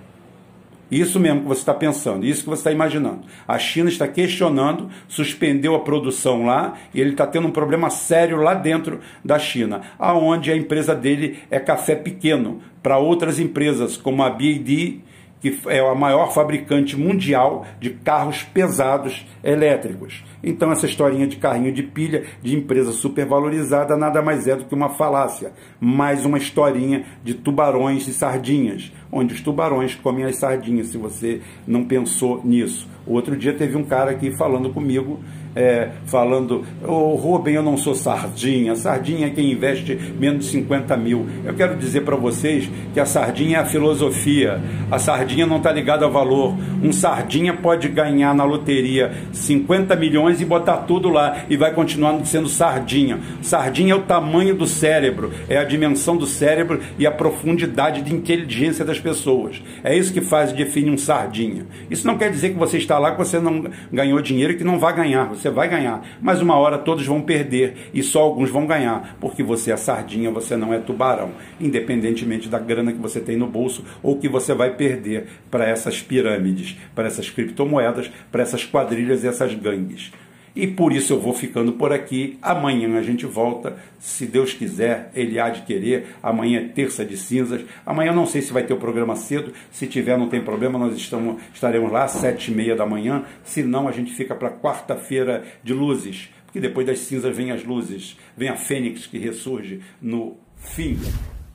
Isso 0.92 1.18
mesmo 1.18 1.44
que 1.44 1.48
você 1.48 1.62
está 1.62 1.74
pensando, 1.74 2.26
isso 2.26 2.44
que 2.44 2.50
você 2.50 2.60
está 2.60 2.72
imaginando. 2.74 3.22
A 3.48 3.58
China 3.58 3.88
está 3.88 4.06
questionando, 4.06 4.90
suspendeu 5.08 5.76
a 5.76 5.80
produção 5.80 6.46
lá 6.46 6.74
e 6.94 7.00
ele 7.00 7.12
está 7.12 7.26
tendo 7.26 7.48
um 7.48 7.52
problema 7.52 7.90
sério 7.90 8.36
lá 8.36 8.54
dentro 8.54 9.00
da 9.24 9.40
China, 9.40 9.80
aonde 9.98 10.52
a 10.52 10.58
empresa 10.58 10.94
dele 10.94 11.40
é 11.50 11.58
café 11.58 11.96
pequeno 11.96 12.60
para 12.82 12.98
outras 12.98 13.40
empresas 13.40 13.96
como 13.96 14.24
a 14.24 14.30
BYD 14.30 15.00
que 15.44 15.60
é 15.68 15.82
a 15.82 15.94
maior 15.94 16.34
fabricante 16.34 16.98
mundial 16.98 17.66
de 17.78 17.90
carros 17.90 18.44
pesados 18.44 19.28
elétricos. 19.44 20.24
Então, 20.42 20.72
essa 20.72 20.86
historinha 20.86 21.28
de 21.28 21.36
carrinho 21.36 21.74
de 21.74 21.84
pilha 21.84 22.24
de 22.42 22.56
empresa 22.56 22.94
supervalorizada 22.94 23.98
nada 23.98 24.22
mais 24.22 24.48
é 24.48 24.56
do 24.56 24.64
que 24.64 24.74
uma 24.74 24.88
falácia, 24.88 25.52
mais 25.82 26.24
uma 26.24 26.38
historinha 26.38 27.04
de 27.26 27.34
tubarões 27.34 28.08
e 28.08 28.14
sardinhas, 28.14 28.90
onde 29.12 29.34
os 29.34 29.42
tubarões 29.42 29.96
comem 29.96 30.24
as 30.24 30.38
sardinhas, 30.38 30.88
se 30.88 30.98
você 30.98 31.42
não 31.68 31.84
pensou 31.84 32.40
nisso. 32.42 32.88
Outro 33.06 33.36
dia 33.36 33.54
teve 33.54 33.76
um 33.76 33.84
cara 33.84 34.12
aqui 34.12 34.32
falando 34.32 34.70
comigo 34.70 35.20
é, 35.56 35.90
falando, 36.06 36.64
ô 36.84 36.92
oh, 36.92 37.16
Rubem, 37.16 37.56
eu 37.56 37.64
não 37.64 37.78
sou 37.78 37.94
sardinha, 37.96 38.76
sardinha 38.76 39.28
é 39.28 39.30
quem 39.30 39.52
investe 39.52 39.96
menos 40.20 40.46
de 40.46 40.52
50 40.52 40.96
mil. 40.98 41.28
Eu 41.46 41.54
quero 41.54 41.76
dizer 41.76 42.02
para 42.02 42.16
vocês 42.16 42.70
que 42.94 43.00
a 43.00 43.06
sardinha 43.06 43.58
é 43.58 43.62
a 43.62 43.66
filosofia, 43.66 44.62
a 44.92 44.98
sardinha 44.98 45.46
não 45.46 45.58
está 45.58 45.72
ligada 45.72 46.06
ao 46.06 46.12
valor. 46.12 46.56
Um 46.82 46.92
sardinha 46.92 47.54
pode 47.54 47.88
ganhar 47.88 48.34
na 48.34 48.44
loteria 48.44 49.14
50 49.32 49.96
milhões 49.96 50.42
e 50.42 50.46
botar 50.46 50.78
tudo 50.78 51.10
lá 51.10 51.46
e 51.50 51.58
vai 51.58 51.72
continuar 51.74 52.24
sendo 52.26 52.48
sardinha. 52.48 53.20
Sardinha 53.42 53.94
é 53.94 53.96
o 53.96 54.02
tamanho 54.02 54.56
do 54.56 54.66
cérebro, 54.66 55.32
é 55.48 55.58
a 55.58 55.64
dimensão 55.64 56.18
do 56.18 56.26
cérebro 56.26 56.80
e 56.98 57.06
a 57.06 57.12
profundidade 57.12 58.02
de 58.02 58.14
inteligência 58.14 58.84
das 58.84 59.00
pessoas. 59.00 59.62
É 59.84 59.96
isso 59.96 60.14
que 60.14 60.22
faz 60.22 60.52
e 60.52 60.56
define 60.56 60.90
um 60.90 60.98
sardinha. 60.98 61.66
Isso 61.90 62.08
não 62.08 62.18
quer 62.18 62.32
dizer 62.32 62.50
que 62.50 62.60
você 62.60 62.78
está 62.78 62.98
lá 62.98 63.12
que 63.12 63.18
você 63.18 63.40
não 63.40 63.66
ganhou 63.92 64.22
dinheiro 64.22 64.54
e 64.54 64.56
que 64.56 64.64
não 64.64 64.80
vai 64.80 64.96
ganhar. 64.96 65.26
Você 65.26 65.43
você 65.44 65.50
vai 65.50 65.68
ganhar. 65.68 66.06
Mas 66.22 66.42
uma 66.42 66.56
hora 66.56 66.78
todos 66.78 67.06
vão 67.06 67.22
perder 67.22 67.90
e 67.94 68.02
só 68.02 68.22
alguns 68.22 68.50
vão 68.50 68.66
ganhar, 68.66 69.18
porque 69.20 69.44
você 69.44 69.72
é 69.72 69.78
sardinha, 69.78 70.32
você 70.32 70.56
não 70.56 70.74
é 70.74 70.80
tubarão, 70.80 71.32
independentemente 71.60 72.48
da 72.48 72.60
grana 72.60 72.94
que 72.94 73.00
você 73.00 73.20
tem 73.20 73.38
no 73.38 73.48
bolso 73.48 73.84
ou 74.02 74.18
que 74.18 74.30
você 74.30 74.54
vai 74.54 74.72
perder 74.72 75.28
para 75.52 75.68
essas 75.68 76.02
pirâmides, 76.02 76.78
para 76.96 77.08
essas 77.08 77.30
criptomoedas, 77.30 78.10
para 78.32 78.42
essas 78.42 78.66
quadrilhas 78.66 79.24
e 79.24 79.28
essas 79.28 79.54
gangues. 79.54 80.12
E 80.56 80.68
por 80.68 80.94
isso 80.94 81.14
eu 81.14 81.20
vou 81.20 81.34
ficando 81.34 81.74
por 81.74 81.92
aqui. 81.92 82.38
Amanhã 82.42 82.98
a 82.98 83.02
gente 83.02 83.26
volta, 83.26 83.78
se 84.00 84.26
Deus 84.26 84.54
quiser, 84.54 85.12
Ele 85.16 85.40
há 85.40 85.50
de 85.50 85.64
querer. 85.64 86.16
Amanhã 86.22 86.60
é 86.60 86.68
terça 86.68 87.04
de 87.04 87.18
cinzas. 87.18 87.62
Amanhã 87.86 88.14
não 88.14 88.28
sei 88.28 88.42
se 88.42 88.54
vai 88.54 88.64
ter 88.64 88.74
o 88.74 88.78
programa 88.78 89.16
cedo. 89.16 89.52
Se 89.72 89.88
tiver, 89.88 90.18
não 90.18 90.30
tem 90.30 90.42
problema, 90.42 90.78
nós 90.78 90.96
estamos, 90.96 91.42
estaremos 91.54 91.92
lá 91.92 92.04
às 92.04 92.12
sete 92.12 92.52
e 92.52 92.56
meia 92.56 92.76
da 92.76 92.86
manhã. 92.86 93.26
Se 93.44 93.64
não, 93.64 93.88
a 93.88 93.92
gente 93.92 94.14
fica 94.14 94.36
para 94.36 94.52
quarta-feira 94.52 95.44
de 95.64 95.74
luzes. 95.74 96.30
Porque 96.46 96.60
depois 96.60 96.86
das 96.86 97.00
cinzas 97.00 97.36
vem 97.36 97.50
as 97.50 97.64
luzes, 97.64 98.16
vem 98.38 98.50
a 98.50 98.56
fênix 98.56 99.08
que 99.08 99.18
ressurge 99.18 99.82
no 100.00 100.38
fim 100.56 101.00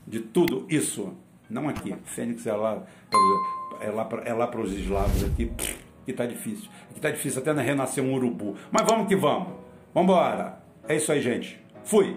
de 0.05 0.19
tudo 0.19 0.67
isso. 0.69 1.15
Não 1.49 1.69
aqui. 1.69 1.95
Fênix 2.05 2.45
é 2.49 2.53
lá, 2.53 2.83
é 3.81 3.91
lá, 3.91 4.09
é 4.25 4.47
para 4.47 4.61
os 4.61 4.73
eslavos 4.73 5.23
aqui 5.23 5.53
que 6.09 6.13
está 6.13 6.25
difícil. 6.25 6.71
É 6.71 6.91
Aqui 6.91 6.99
está 6.99 7.11
difícil 7.11 7.43
até 7.43 7.53
renascer 7.53 8.03
um 8.03 8.15
urubu. 8.15 8.57
Mas 8.71 8.87
vamos 8.87 9.07
que 9.07 9.15
vamos. 9.15 9.49
Vamos 9.93 10.11
embora. 10.11 10.59
É 10.89 10.97
isso 10.97 11.13
aí, 11.13 11.21
gente. 11.21 11.61
Fui. 11.85 12.17